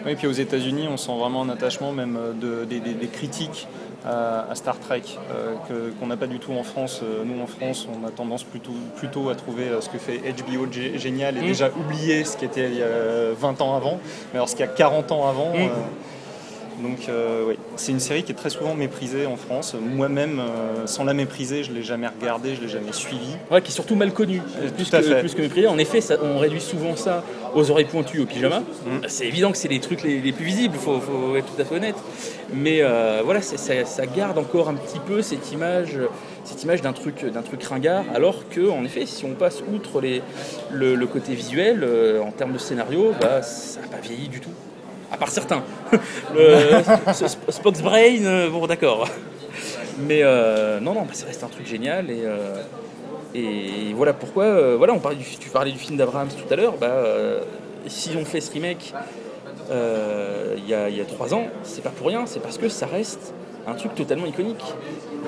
Oui, 0.06 0.14
puis 0.14 0.26
aux 0.28 0.32
États-Unis, 0.32 0.86
on 0.90 0.96
sent 0.96 1.12
vraiment 1.18 1.42
un 1.42 1.48
attachement 1.48 1.90
même 1.92 2.16
euh, 2.16 2.32
de- 2.32 2.64
des, 2.64 2.78
des- 2.80 2.94
des 2.94 3.06
critiques 3.08 3.66
à, 4.04 4.46
à 4.50 4.54
Star 4.54 4.78
Trek 4.78 5.02
euh, 5.34 5.90
qu'on 5.98 6.06
n'a 6.06 6.16
pas 6.16 6.28
du 6.28 6.38
tout 6.38 6.52
en 6.52 6.62
France. 6.62 7.00
Euh, 7.02 7.24
Nous, 7.24 7.42
en 7.42 7.46
France, 7.48 7.88
on 7.92 8.06
a 8.06 8.10
tendance 8.10 8.44
plutôt, 8.44 8.70
plutôt 8.96 9.30
à 9.30 9.34
trouver 9.34 9.64
euh, 9.64 9.80
ce 9.80 9.88
que 9.88 9.98
fait 9.98 10.18
HBO 10.18 10.66
gé- 10.66 10.96
génial 10.96 11.36
et 11.38 11.40
Mm. 11.40 11.46
déjà 11.46 11.70
oublier 11.70 12.24
ce 12.24 12.36
qui 12.36 12.44
était 12.44 12.68
il 12.68 12.76
y 12.76 12.82
a 12.84 13.32
20 13.36 13.60
ans 13.60 13.74
avant. 13.76 13.98
Mais 14.32 14.36
alors, 14.38 14.48
ce 14.48 14.54
qu'il 14.54 14.64
y 14.64 14.68
a 14.68 14.72
40 14.72 15.10
ans 15.10 15.28
avant. 15.28 15.50
Mm. 15.54 15.56
euh, 15.60 15.68
donc, 16.82 17.08
euh, 17.08 17.44
oui, 17.48 17.58
c'est 17.76 17.92
une 17.92 18.00
série 18.00 18.22
qui 18.22 18.32
est 18.32 18.34
très 18.34 18.50
souvent 18.50 18.74
méprisée 18.74 19.26
en 19.26 19.36
France. 19.36 19.74
Moi-même, 19.80 20.38
euh, 20.40 20.86
sans 20.86 21.04
la 21.04 21.14
mépriser, 21.14 21.64
je 21.64 21.70
ne 21.70 21.76
l'ai 21.76 21.82
jamais 21.82 22.06
regardée, 22.08 22.54
je 22.54 22.60
ne 22.60 22.66
l'ai 22.66 22.72
jamais 22.72 22.92
suivie. 22.92 23.36
Ouais, 23.50 23.62
qui 23.62 23.70
est 23.70 23.74
surtout 23.74 23.94
mal 23.96 24.12
connu, 24.12 24.40
Euh, 24.62 24.68
plus, 24.70 24.90
tout 24.90 24.96
à 24.96 25.00
que, 25.00 25.06
fait. 25.06 25.20
plus 25.20 25.34
que 25.34 25.42
méprisé. 25.42 25.66
En 25.68 25.78
effet, 25.78 26.00
ça- 26.00 26.16
on 26.22 26.38
réduit 26.38 26.60
souvent 26.60 26.94
ça 26.96 27.22
aux 27.54 27.70
oreilles 27.70 27.86
pointues, 27.86 28.20
au 28.20 28.26
pyjama. 28.26 28.60
Mm. 28.60 29.06
C'est 29.08 29.26
évident 29.26 29.50
que 29.52 29.58
c'est 29.58 29.68
les 29.68 29.80
trucs 29.80 30.02
les, 30.02 30.20
les 30.20 30.32
plus 30.32 30.44
visibles, 30.44 30.74
il 30.76 30.80
faut, 30.80 31.00
faut 31.00 31.34
être 31.36 31.46
tout 31.54 31.60
à 31.60 31.64
fait 31.64 31.74
honnête. 31.76 31.96
Mais 32.52 32.82
voilà, 33.24 33.40
ça, 33.42 33.56
ça 33.84 34.06
garde 34.06 34.38
encore 34.38 34.68
un 34.68 34.74
petit 34.74 34.98
peu 35.00 35.22
cette 35.22 35.50
image, 35.52 35.98
cette 36.44 36.62
image 36.62 36.82
d'un 36.82 36.92
truc, 36.92 37.24
d'un 37.24 37.42
truc 37.42 37.62
ringard, 37.64 38.04
alors 38.14 38.48
que, 38.48 38.68
en 38.70 38.84
effet, 38.84 39.04
si 39.06 39.24
on 39.24 39.32
passe 39.32 39.62
outre 39.74 40.00
les, 40.00 40.22
le, 40.70 40.94
le 40.94 41.06
côté 41.06 41.34
visuel, 41.34 41.82
euh, 41.82 42.20
en 42.22 42.30
termes 42.30 42.52
de 42.52 42.58
scénario, 42.58 43.12
bah, 43.20 43.42
ça 43.42 43.80
n'a 43.80 43.88
pas 43.88 43.98
vieilli 44.02 44.28
du 44.28 44.40
tout. 44.40 44.50
À 45.10 45.16
part 45.16 45.30
certains. 45.30 45.62
Spock's 47.48 47.80
Brain, 47.82 48.24
euh, 48.24 48.50
bon 48.50 48.66
d'accord. 48.66 49.08
Mais 49.98 50.20
euh, 50.22 50.80
non, 50.80 50.94
non, 50.94 51.02
bah, 51.02 51.12
ça 51.14 51.26
reste 51.26 51.42
un 51.42 51.48
truc 51.48 51.66
génial 51.66 52.10
et, 52.10 52.22
euh, 52.24 52.62
voilà 53.94 54.12
pourquoi. 54.12 54.44
euh, 54.44 54.74
voilà, 54.76 54.92
on 54.92 54.98
parlait 54.98 55.16
du, 55.16 55.24
tu 55.24 55.48
parlais 55.50 55.72
du 55.72 55.78
film 55.78 55.96
d'Abraham 55.96 56.28
tout 56.28 56.52
à 56.52 56.56
l'heure. 56.56 56.74
Bah, 56.78 57.02
si 57.86 58.10
on 58.20 58.24
fait 58.24 58.40
ce 58.40 58.52
remake 58.52 58.92
il 59.70 60.64
y, 60.64 60.70
y 60.70 61.00
a 61.00 61.04
trois 61.06 61.34
ans, 61.34 61.46
c'est 61.62 61.82
pas 61.82 61.90
pour 61.90 62.08
rien, 62.08 62.26
c'est 62.26 62.40
parce 62.40 62.58
que 62.58 62.68
ça 62.68 62.86
reste 62.86 63.32
un 63.66 63.74
truc 63.74 63.94
totalement 63.94 64.26
iconique 64.26 64.62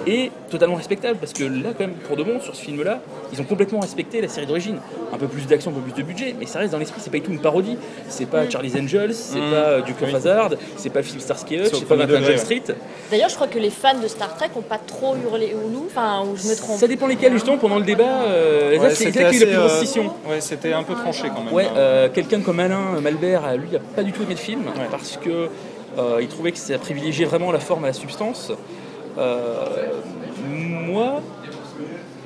et 0.06 0.30
totalement 0.50 0.76
respectable. 0.76 1.18
Parce 1.18 1.32
que 1.32 1.44
là, 1.44 1.70
quand 1.76 1.80
même, 1.86 1.94
pour 1.94 2.16
de 2.16 2.22
bon, 2.22 2.40
sur 2.40 2.54
ce 2.54 2.62
film-là, 2.62 3.00
ils 3.32 3.40
ont 3.40 3.44
complètement 3.44 3.80
respecté 3.80 4.20
la 4.20 4.28
série 4.28 4.46
d'origine. 4.46 4.78
Un 5.12 5.16
peu 5.18 5.26
plus 5.26 5.46
d'action, 5.46 5.70
un 5.70 5.74
peu 5.74 5.80
plus 5.80 6.00
de 6.02 6.06
budget, 6.06 6.34
mais 6.38 6.46
ça 6.46 6.60
reste 6.60 6.72
dans 6.72 6.78
l'esprit. 6.78 7.00
C'est 7.02 7.10
pas 7.10 7.16
du 7.18 7.24
tout 7.24 7.32
une 7.32 7.40
parodie. 7.40 7.76
C'est 8.08 8.26
pas 8.26 8.48
Charlie's 8.48 8.74
Angels, 8.76 9.12
c'est 9.14 9.38
Mm. 9.38 9.50
pas 9.50 9.56
euh, 9.56 9.82
Duke 9.82 10.00
of 10.02 10.08
Oui. 10.08 10.14
Hazard, 10.14 10.50
c'est 10.76 10.90
pas 10.90 11.00
le 11.00 11.04
film 11.04 11.20
Starsky 11.20 11.56
Hutch, 11.56 11.70
C'est 11.72 11.80
pas 11.80 11.96
premier 11.96 12.04
21 12.06 12.20
degré, 12.20 12.32
Jump. 12.36 12.44
Street. 12.44 12.62
D'ailleurs, 13.10 13.28
je 13.28 13.34
crois 13.34 13.48
que 13.48 13.58
les 13.58 13.70
fans 13.70 13.98
de 13.98 14.06
Star 14.08 14.36
Trek 14.36 14.50
n'ont 14.54 14.62
pas 14.62 14.78
trop 14.78 15.16
hurlé 15.16 15.54
au 15.54 15.68
loup, 15.68 15.86
enfin, 15.86 16.22
ou 16.24 16.36
je 16.36 16.48
me 16.48 16.54
trompe. 16.56 16.78
Ça 16.78 16.86
dépend 16.86 17.06
lesquels, 17.06 17.32
justement, 17.32 17.58
pendant 17.58 17.78
le 17.78 17.84
débat. 17.84 18.22
euh, 18.26 18.78
Ouais, 18.78 18.94
c'est 18.94 19.10
là 19.16 19.28
a 19.28 19.32
eu 19.32 19.38
la 19.40 19.46
plus 19.46 19.56
grosse 19.56 19.72
euh, 19.72 19.78
scission. 19.80 20.12
Ouais, 20.28 20.40
c'était 20.40 20.72
un 20.72 20.84
peu 20.84 20.94
tranché 20.94 21.24
quand 21.34 21.42
même. 21.42 21.52
Ouais, 21.52 21.66
euh, 21.76 22.08
quelqu'un 22.08 22.40
comme 22.40 22.60
Alain 22.60 23.00
Malbert, 23.02 23.42
euh, 23.46 23.56
lui, 23.56 23.74
a 23.76 23.80
pas 23.96 24.02
du 24.04 24.12
tout 24.12 24.22
aimé 24.22 24.34
le 24.34 24.36
film 24.40 24.60
Ouais. 24.66 24.86
parce 24.90 25.16
que 25.16 25.48
euh, 25.96 26.18
il 26.20 26.28
trouvait 26.28 26.52
que 26.52 26.58
ça 26.58 26.76
privilégiait 26.78 27.24
vraiment 27.24 27.52
la 27.52 27.60
forme 27.60 27.84
à 27.84 27.88
la 27.88 27.92
substance. 27.92 28.52
Euh, 29.16 29.66
moi, 30.48 31.22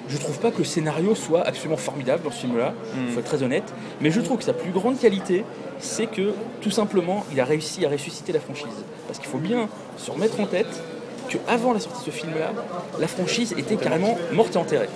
je 0.08 0.16
trouve 0.18 0.38
pas 0.40 0.50
que 0.50 0.58
le 0.58 0.64
scénario 0.64 1.14
soit 1.14 1.42
absolument 1.42 1.76
formidable 1.76 2.24
dans 2.24 2.30
ce 2.30 2.40
film-là, 2.40 2.74
il 2.96 3.02
Mm. 3.02 3.08
faut 3.12 3.20
être 3.20 3.26
très 3.26 3.42
honnête, 3.42 3.72
mais 4.00 4.10
je 4.10 4.20
trouve 4.20 4.38
que 4.38 4.44
sa 4.44 4.52
plus 4.52 4.70
grande 4.70 4.98
qualité, 4.98 5.44
c'est 5.78 6.06
que 6.06 6.32
tout 6.60 6.70
simplement, 6.70 7.24
il 7.32 7.40
a 7.40 7.44
réussi 7.44 7.84
à 7.86 7.88
ressusciter 7.88 8.32
la 8.32 8.40
franchise. 8.40 8.66
Parce 9.06 9.18
qu'il 9.18 9.28
faut 9.28 9.38
bien 9.38 9.68
se 9.96 10.10
remettre 10.10 10.38
en 10.40 10.46
tête 10.46 10.82
qu'avant 11.28 11.72
la 11.72 11.80
sortie 11.80 12.00
de 12.00 12.04
ce 12.12 12.16
film-là, 12.16 12.52
la 13.00 13.06
franchise 13.06 13.54
était 13.56 13.76
carrément 13.76 14.18
morte 14.32 14.54
et 14.54 14.58
enterrée. 14.58 14.88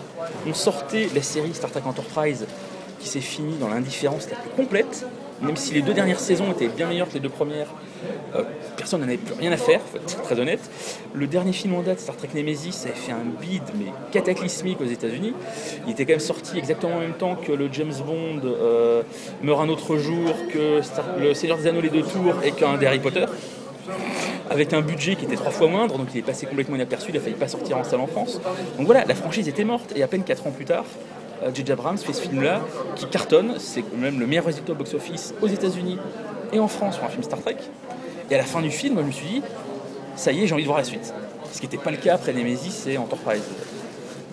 On 0.47 0.53
sortait 0.55 1.09
la 1.15 1.23
série 1.23 1.55
Star 1.55 1.71
Trek 1.71 1.83
Enterprise 1.87 2.47
qui 3.01 3.09
s'est 3.09 3.21
finie 3.21 3.57
dans 3.57 3.69
l'indifférence 3.69 4.29
la 4.31 4.37
plus 4.37 4.51
complète, 4.51 5.07
même 5.41 5.57
si 5.57 5.75
les 5.75 5.83
deux 5.83 5.95
dernières 5.95 6.21
saisons 6.21 6.51
étaient 6.53 6.69
bien 6.69 6.89
meilleures 6.89 7.09
que 7.09 7.15
les 7.15 7.21
deux 7.21 7.29
premières, 7.29 7.69
euh, 8.35 8.43
personne 8.77 9.01
n'en 9.01 9.07
avait 9.07 9.17
plus 9.17 9.35
rien 9.35 9.53
à 9.53 9.57
faire, 9.57 9.81
faut 9.81 9.99
être 9.99 10.23
très 10.23 10.39
honnête. 10.39 10.61
Le 11.15 11.27
dernier 11.27 11.53
film 11.53 11.75
en 11.75 11.83
date, 11.83 12.01
Star 12.01 12.17
Trek 12.17 12.29
Nemesis, 12.35 12.85
avait 12.85 12.95
fait 12.95 13.13
un 13.13 13.25
bid 13.41 13.63
mais 13.79 13.93
cataclysmique 14.13 14.81
aux 14.81 14.87
États-Unis. 14.87 15.35
Il 15.87 15.93
était 15.93 16.05
quand 16.05 16.13
même 16.13 16.21
sorti 16.21 16.59
exactement 16.59 16.97
en 16.97 17.01
même 17.01 17.15
temps 17.15 17.37
que 17.37 17.53
le 17.53 17.69
James 17.73 17.95
Bond 18.07 18.41
euh, 18.45 19.03
Meurt 19.43 19.61
un 19.61 19.69
autre 19.69 19.97
jour, 19.97 20.35
que 20.53 20.81
le 21.21 21.35
Seigneur 21.35 21.59
des 21.59 21.67
Anneaux 21.67 21.81
les 21.81 21.91
deux 21.91 22.03
tours 22.03 22.43
et 22.45 22.53
qu'un 22.53 22.77
des 22.77 22.87
Harry 22.87 23.01
Potter. 23.01 23.27
Avec 24.49 24.73
un 24.73 24.81
budget 24.81 25.17
qui 25.17 25.25
était 25.25 25.37
trois 25.37 25.51
fois 25.51 25.69
moindre, 25.69 25.99
donc 25.99 26.09
il 26.15 26.19
est 26.19 26.23
passé 26.23 26.47
complètement 26.47 26.77
inaperçu, 26.77 27.11
il 27.11 27.17
a 27.17 27.21
failli 27.21 27.35
pas 27.35 27.49
sortir 27.49 27.79
en 27.79 27.85
salle 27.85 28.01
en 28.01 28.07
France. 28.07 28.41
Donc 28.79 28.87
voilà, 28.87 29.05
la 29.05 29.15
franchise 29.15 29.49
était 29.49 29.65
morte, 29.65 29.93
et 29.97 30.03
à 30.03 30.09
peine 30.09 30.23
4 30.23 30.47
ans 30.47 30.51
plus 30.51 30.65
tard, 30.65 30.85
J.J. 31.55 31.73
Abrams 31.73 31.99
fait 31.99 32.13
ce 32.13 32.23
film-là 32.23 32.61
qui 32.97 33.07
cartonne, 33.07 33.55
c'est 33.59 33.85
même 33.95 34.19
le 34.21 34.27
meilleur 34.27 34.45
résultat 34.47 34.73
au 34.73 34.77
box-office 34.77 35.35
aux 35.43 35.47
États-Unis 35.49 35.99
et 36.53 36.59
en 36.59 36.69
France 36.69 36.97
pour 36.97 37.07
un 37.07 37.11
film 37.11 37.23
Star 37.23 37.41
Trek. 37.41 37.57
Et 38.31 38.35
à 38.35 38.39
la 38.39 38.45
fin 38.45 38.61
du 38.61 38.71
film, 38.71 38.97
je 38.99 39.05
me 39.07 39.13
suis 39.13 39.27
dit, 39.27 39.43
ça 40.17 40.33
y 40.33 40.43
est, 40.43 40.47
j'ai 40.47 40.55
envie 40.55 40.63
de 40.65 40.69
voir 40.69 40.79
la 40.79 40.85
suite. 40.85 41.13
Ce 41.53 41.61
qui 41.61 41.67
n'était 41.67 41.77
pas 41.79 41.91
le 41.91 41.97
cas 41.99 42.15
après 42.15 42.33
Nemesis 42.33 42.89
et 42.89 42.99
Enterprise. 42.99 43.43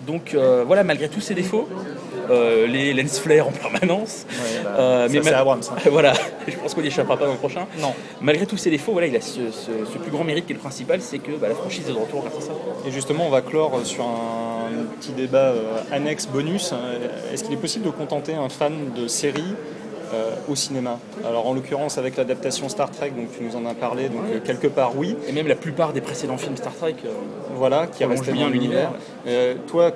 Donc 0.06 0.34
euh, 0.34 0.64
voilà, 0.66 0.84
malgré 0.84 1.08
tous 1.08 1.20
ses 1.22 1.32
défauts, 1.34 1.66
euh, 2.30 2.66
les 2.66 2.92
lens 2.92 3.18
flares 3.18 3.48
en 3.48 3.52
permanence, 3.52 4.26
Ouais, 4.28 4.62
bah, 4.62 4.70
euh, 4.78 5.08
mais 5.10 5.32
Abrams. 5.32 5.60
hein. 5.70 5.76
voilà, 5.90 6.12
je 6.48 6.56
pense 6.56 6.74
qu'on 6.74 6.82
n'y 6.82 6.88
échappera 6.88 7.16
pas 7.16 7.24
dans 7.26 7.32
le 7.32 7.38
prochain. 7.38 7.66
Non. 7.80 7.94
Malgré 8.20 8.44
tous 8.46 8.58
ses 8.58 8.68
défauts, 8.70 8.92
voilà, 8.92 9.06
il 9.06 9.16
a 9.16 9.20
ce, 9.22 9.50
ce- 9.50 9.84
ce 9.90 9.98
plus 9.98 10.10
grand 10.10 10.24
mérite 10.24 10.44
qui 10.46 10.52
est 10.52 10.56
le 10.56 10.60
principal, 10.60 11.00
c'est 11.00 11.18
que 11.18 11.32
bah, 11.32 11.48
la 11.48 11.54
franchise 11.54 11.84
est 11.88 11.92
de 11.92 11.98
retour 11.98 12.20
grâce 12.20 12.36
à 12.36 12.46
ça. 12.46 12.52
Et 12.86 12.90
justement, 12.90 13.26
on 13.26 13.30
va 13.30 13.40
clore 13.40 13.80
sur 13.84 14.04
un 14.04 14.53
petit 15.00 15.12
débat 15.12 15.38
euh, 15.38 15.78
annexe 15.92 16.26
bonus. 16.26 16.72
Euh, 16.72 17.32
Est-ce 17.32 17.44
qu'il 17.44 17.52
est 17.52 17.58
possible 17.60 17.84
de 17.84 17.90
contenter 17.90 18.34
un 18.34 18.48
fan 18.48 18.72
de 18.96 19.08
série 19.08 19.54
euh, 20.12 20.30
au 20.48 20.54
cinéma? 20.54 20.98
Alors 21.26 21.46
en 21.46 21.54
l'occurrence 21.54 21.98
avec 21.98 22.16
l'adaptation 22.16 22.68
Star 22.68 22.90
Trek, 22.90 23.10
donc 23.16 23.28
tu 23.36 23.42
nous 23.42 23.56
en 23.56 23.66
as 23.66 23.74
parlé, 23.74 24.08
donc 24.08 24.42
quelque 24.44 24.66
part 24.66 24.92
oui, 24.96 25.16
Et 25.28 25.32
même 25.32 25.48
la 25.48 25.54
plupart 25.56 25.92
des 25.92 26.00
précédents 26.00 26.36
films 26.36 26.56
Star 26.56 26.74
Trek. 26.74 26.96
euh, 27.04 27.08
voilà, 27.56 27.86
qui 27.86 28.04
resté 28.04 28.32
bien 28.32 28.50
l'univers. 28.50 28.90
Euh, 29.26 29.54
toi, 29.68 29.92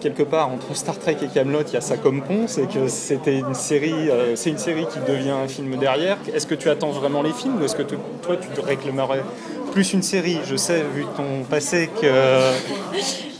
quelque 0.00 0.22
part 0.22 0.48
entre 0.50 0.74
Star 0.74 0.98
Trek 0.98 1.18
et 1.22 1.26
Camelot, 1.26 1.60
il 1.68 1.74
y 1.74 1.76
a 1.76 1.80
ça 1.82 1.96
comme 1.98 2.22
pont, 2.22 2.44
c'est 2.46 2.66
que 2.66 2.88
c'était 2.88 3.38
une 3.38 3.54
série, 3.54 4.10
euh, 4.10 4.34
c'est 4.34 4.48
une 4.50 4.58
série 4.58 4.86
qui 4.86 4.98
devient 5.06 5.30
un 5.44 5.46
film 5.46 5.76
derrière. 5.76 6.16
Est-ce 6.34 6.46
que 6.46 6.54
tu 6.54 6.70
attends 6.70 6.90
vraiment 6.90 7.22
les 7.22 7.32
films 7.32 7.60
ou 7.60 7.64
est-ce 7.64 7.76
que 7.76 7.82
toi 7.82 8.36
tu 8.40 8.48
te 8.48 8.60
réclamerais 8.60 9.22
plus 9.72 9.92
une 9.92 10.02
série 10.02 10.38
Je 10.46 10.56
sais 10.56 10.82
vu 10.94 11.04
ton 11.16 11.42
passé 11.48 11.90
que 12.00 12.52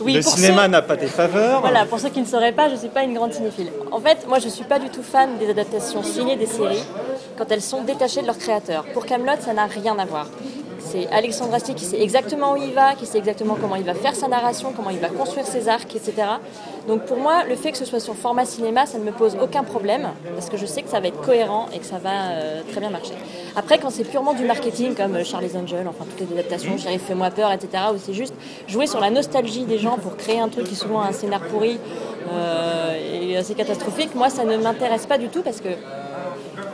Oui, 0.01 0.13
le 0.15 0.21
cinéma 0.21 0.63
ceux- 0.63 0.69
n'a 0.69 0.81
pas 0.81 0.97
tes 0.97 1.07
faveurs. 1.07 1.61
Voilà, 1.61 1.85
pour 1.85 1.99
ceux 1.99 2.09
qui 2.09 2.19
ne 2.21 2.25
sauraient 2.25 2.51
pas, 2.51 2.67
je 2.69 2.73
ne 2.73 2.79
suis 2.79 2.89
pas 2.89 3.03
une 3.03 3.13
grande 3.13 3.33
cinéphile. 3.33 3.69
En 3.91 3.99
fait, 3.99 4.27
moi, 4.27 4.39
je 4.39 4.45
ne 4.45 4.49
suis 4.51 4.65
pas 4.65 4.79
du 4.79 4.89
tout 4.89 5.03
fan 5.03 5.37
des 5.39 5.49
adaptations 5.49 6.03
signées 6.03 6.35
des 6.35 6.45
séries 6.47 6.83
quand 7.37 7.45
elles 7.51 7.61
sont 7.61 7.83
détachées 7.83 8.21
de 8.21 8.27
leur 8.27 8.37
créateur. 8.37 8.83
Pour 8.93 9.05
Camelot, 9.05 9.33
ça 9.39 9.53
n'a 9.53 9.65
rien 9.65 9.97
à 9.97 10.05
voir. 10.05 10.27
C'est 10.93 11.07
Alexandre 11.07 11.55
Astier 11.55 11.73
qui 11.73 11.85
sait 11.85 11.99
exactement 11.99 12.53
où 12.53 12.57
il 12.57 12.71
va, 12.71 12.93
qui 12.93 13.07
sait 13.07 13.17
exactement 13.17 13.57
comment 13.59 13.77
il 13.77 13.83
va 13.83 13.95
faire 13.95 14.13
sa 14.13 14.27
narration, 14.27 14.73
comment 14.75 14.91
il 14.91 14.99
va 14.99 15.09
construire 15.09 15.47
ses 15.47 15.67
arcs, 15.67 15.95
etc. 15.95 16.13
Donc 16.87 17.07
pour 17.07 17.17
moi, 17.17 17.45
le 17.49 17.55
fait 17.55 17.71
que 17.71 17.79
ce 17.79 17.85
soit 17.85 17.99
sur 17.99 18.13
format 18.13 18.45
cinéma, 18.45 18.85
ça 18.85 18.99
ne 18.99 19.03
me 19.03 19.11
pose 19.11 19.35
aucun 19.41 19.63
problème, 19.63 20.09
parce 20.35 20.51
que 20.51 20.57
je 20.57 20.67
sais 20.67 20.83
que 20.83 20.89
ça 20.89 20.99
va 20.99 21.07
être 21.07 21.19
cohérent 21.19 21.65
et 21.73 21.79
que 21.79 21.85
ça 21.85 21.97
va 21.97 22.33
euh, 22.33 22.61
très 22.69 22.79
bien 22.79 22.91
marcher. 22.91 23.15
Après, 23.55 23.79
quand 23.79 23.89
c'est 23.89 24.03
purement 24.03 24.35
du 24.35 24.45
marketing, 24.45 24.93
comme 24.93 25.15
euh, 25.15 25.23
Charlie's 25.23 25.55
Angel, 25.55 25.87
enfin 25.87 26.05
toutes 26.07 26.29
les 26.29 26.37
adaptations, 26.37 26.77
Sheriff 26.77 27.01
Fais-moi 27.01 27.31
peur, 27.31 27.51
etc., 27.51 27.85
où 27.91 27.97
c'est 27.97 28.13
juste 28.13 28.35
jouer 28.67 28.85
sur 28.85 28.99
la 28.99 29.09
nostalgie 29.09 29.65
des 29.65 29.79
gens 29.79 29.97
pour 29.97 30.15
créer 30.15 30.39
un 30.39 30.49
truc 30.49 30.65
qui 30.65 30.75
souvent 30.75 31.01
un 31.01 31.11
scénar 31.11 31.41
pourri 31.47 31.79
euh, 32.31 33.23
et 33.23 33.35
assez 33.35 33.55
catastrophique, 33.55 34.13
moi 34.13 34.29
ça 34.29 34.43
ne 34.43 34.57
m'intéresse 34.57 35.07
pas 35.07 35.17
du 35.17 35.29
tout 35.29 35.41
parce 35.41 35.59
que 35.59 35.69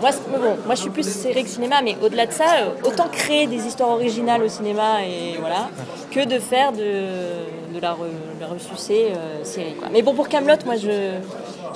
moi, 0.02 0.10
bon, 0.30 0.56
moi 0.66 0.76
je 0.76 0.82
suis 0.82 0.90
plus 0.90 1.08
série 1.08 1.44
que 1.44 1.50
cinéma, 1.50 1.82
mais 1.84 1.96
au-delà 2.02 2.26
de 2.26 2.32
ça, 2.32 2.46
euh, 2.62 2.88
autant 2.88 3.08
créer 3.10 3.48
des 3.48 3.66
histoires 3.68 3.90
originales 3.90 4.44
au 4.44 4.48
cinéma 4.48 5.04
et 5.06 5.38
voilà, 5.40 5.70
que 6.12 6.26
de 6.26 6.40
faire 6.40 6.72
de, 6.72 7.74
de 7.76 7.80
la, 7.82 7.92
re- 7.92 8.36
de 8.36 8.42
la 8.42 8.48
ressucée 8.48 9.08
euh, 9.16 9.44
série. 9.44 9.74
Quoi. 9.74 9.90
Mais 9.92 10.02
bon, 10.02 10.14
pour 10.14 10.28
Camelot, 10.30 10.56
moi 10.66 10.76
je, 10.76 11.18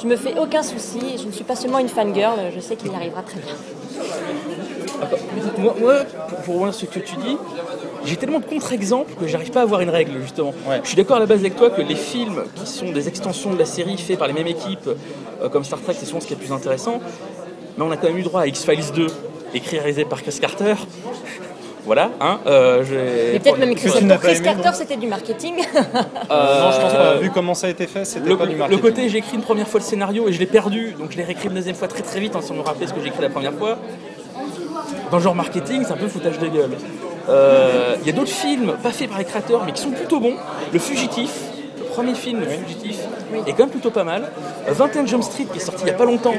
je 0.02 0.08
me 0.08 0.16
fais 0.16 0.38
aucun 0.40 0.64
souci. 0.64 1.00
Je 1.18 1.26
ne 1.26 1.32
suis 1.32 1.44
pas 1.44 1.56
seulement 1.56 1.80
une 1.80 1.90
fangirl, 1.90 2.40
je 2.56 2.60
sais 2.60 2.76
qu'il 2.76 2.92
y 2.92 2.96
arrivera 2.96 3.22
très 3.22 3.40
bien. 3.40 3.54
Moi, 5.58 5.76
moi, 5.80 5.96
pour, 6.46 6.74
sur 6.74 6.88
ce 6.90 7.00
que 7.00 7.00
tu 7.00 7.16
dis, 7.18 7.38
j'ai 8.06 8.16
tellement 8.16 8.40
de 8.40 8.46
contre-exemples 8.46 9.14
que 9.20 9.28
j'arrive 9.28 9.52
pas 9.52 9.60
à 9.62 9.64
avoir 9.64 9.82
une 9.82 9.90
règle 9.90 10.22
justement. 10.22 10.54
Ouais. 10.68 10.80
Je 10.84 10.88
suis 10.88 10.98
d'accord 10.98 11.18
à 11.18 11.20
la 11.20 11.26
base 11.26 11.40
avec 11.40 11.56
toi 11.56 11.70
que 11.70 11.82
les 11.82 11.96
films 11.96 12.44
qui 12.56 12.66
sont 12.66 12.92
des 12.92 13.08
extensions 13.08 13.52
de 13.54 13.60
la 13.60 13.66
série 13.66 13.98
faits 13.98 14.18
par 14.18 14.28
les 14.28 14.34
mêmes 14.34 14.48
équipes, 14.48 14.88
euh, 15.42 15.50
comme 15.50 15.64
Star 15.64 15.82
Trek, 15.82 15.94
c'est 15.98 16.06
souvent 16.06 16.22
ce 16.22 16.28
qui 16.28 16.34
est 16.34 16.38
le 16.38 16.42
plus 16.42 16.54
intéressant. 16.54 17.00
Mais 17.78 17.84
on 17.84 17.92
a 17.92 17.98
quand 17.98 18.08
même 18.08 18.18
eu 18.18 18.24
droit 18.24 18.42
à 18.42 18.48
X-Files 18.48 18.92
2, 18.96 19.08
écrit 19.54 19.78
et 19.78 19.80
réalisé 19.80 20.06
par 20.06 20.22
Chris 20.22 20.38
Carter. 20.40 20.76
voilà, 21.86 22.12
hein. 22.22 22.40
euh, 22.48 22.84
j'ai- 22.84 23.34
Mais 23.34 23.40
peut-être 23.40 23.58
même 23.60 23.70
n'as 24.08 24.16
pour 24.18 24.30
Chris 24.30 24.42
Carter, 24.42 24.70
c'était 24.74 24.96
du 24.98 25.08
marketing. 25.08 25.56
Euh, 25.76 25.80
non, 26.62 26.72
je 26.72 26.80
pense 26.82 26.94
pas. 26.94 27.16
Vu 27.18 27.30
comment 27.32 27.54
ça 27.54 27.68
a 27.68 27.70
été 27.72 27.88
fait, 27.88 28.06
c'était 28.06 28.28
Le, 28.30 28.38
pas 28.38 28.46
du 28.46 28.54
le 28.54 28.58
marketing. 28.60 28.82
côté 28.82 29.10
j'ai 29.10 29.18
écrit 29.18 29.36
une 29.36 29.42
première 29.44 29.68
fois 29.68 29.80
le 29.80 29.86
scénario 29.86 30.28
et 30.28 30.34
je 30.34 30.40
l'ai 30.40 30.46
perdu, 30.46 30.96
donc 30.98 31.12
je 31.12 31.18
l'ai 31.18 31.24
réécrit 31.24 31.48
une 31.50 31.56
deuxième 31.56 31.76
fois 31.76 31.88
très 31.88 32.04
très 32.04 32.20
vite 32.20 32.36
hein, 32.36 32.42
sans 32.42 32.54
me 32.54 32.62
rappeler 32.62 32.88
ce 32.88 32.94
que 32.94 33.02
j'ai 33.02 33.08
écrit 33.08 33.22
la 33.22 33.30
première 33.30 33.54
fois. 33.54 33.78
Dans 35.12 35.18
le 35.18 35.24
genre 35.24 35.36
marketing, 35.36 35.84
c'est 35.86 35.94
un 35.94 35.98
peu 35.98 36.08
foutage 36.08 36.40
de 36.40 36.48
gueule. 36.48 36.72
Euh, 37.30 37.96
Il 38.02 38.08
y 38.08 38.10
a 38.10 38.14
d'autres 38.14 38.32
films, 38.32 38.74
pas 38.82 38.92
faits 38.92 39.10
par 39.10 39.18
les 39.20 39.26
créateurs, 39.26 39.64
mais 39.66 39.72
qui 39.72 39.82
sont 39.82 39.92
plutôt 39.92 40.20
bons. 40.20 40.36
Le 40.74 40.80
Fugitif, 40.80 41.32
le 41.78 41.84
premier 41.86 42.16
film, 42.16 42.40
Le 42.42 42.48
Fugitif, 42.48 42.98
est 43.46 43.52
quand 43.52 43.60
même 43.60 43.70
plutôt 43.70 43.92
pas 43.92 44.04
mal. 44.04 44.30
Euh, 44.68 44.74
21 44.74 45.06
Jump 45.06 45.24
Street, 45.24 45.46
qui 45.52 45.58
est 45.60 45.62
sorti 45.62 45.82
il 45.84 45.86
n'y 45.86 45.92
a 45.92 45.94
pas 45.96 46.06
longtemps. 46.06 46.34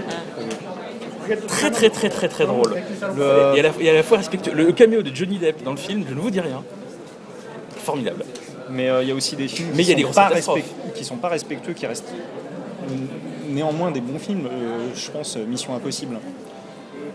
Très 1.49 1.71
très 1.71 1.91
très 1.91 2.09
très 2.09 2.29
très 2.29 2.47
drôle. 2.47 2.75
Le- 3.17 3.57
Et, 3.57 3.61
à 3.61 3.63
la, 3.63 3.71
et 3.81 3.91
à 3.91 3.95
la 3.95 4.03
fois 4.03 4.19
respectueux. 4.19 4.53
Le 4.55 4.73
caméo 4.73 5.03
de 5.03 5.15
Johnny 5.15 5.39
Depp 5.39 5.63
dans 5.63 5.71
le 5.73 5.77
film, 5.77 6.05
je 6.09 6.15
ne 6.15 6.21
vous 6.21 6.31
dis 6.31 6.41
rien. 6.41 6.63
Formidable. 7.79 8.25
Mais 8.71 8.89
euh, 8.89 9.03
il 9.03 9.09
y 9.09 9.13
a 9.13 9.15
aussi 9.15 9.37
des 9.37 9.47
films 9.49 9.69
Mais 9.75 9.83
il 9.83 9.89
y 9.89 9.93
a 9.93 9.95
qui 9.97 10.05
des 10.05 10.11
pas 10.11 10.29
respect- 10.29 10.65
qui 10.95 11.05
sont 11.05 11.17
pas 11.17 11.29
respectueux, 11.29 11.73
qui 11.75 11.87
restent 11.87 12.13
néanmoins 13.49 13.91
des 13.91 14.01
bons 14.01 14.19
films. 14.19 14.47
Euh, 14.47 14.89
je 14.95 15.11
pense 15.11 15.37
euh, 15.37 15.45
Mission 15.47 15.75
Impossible. 15.75 16.17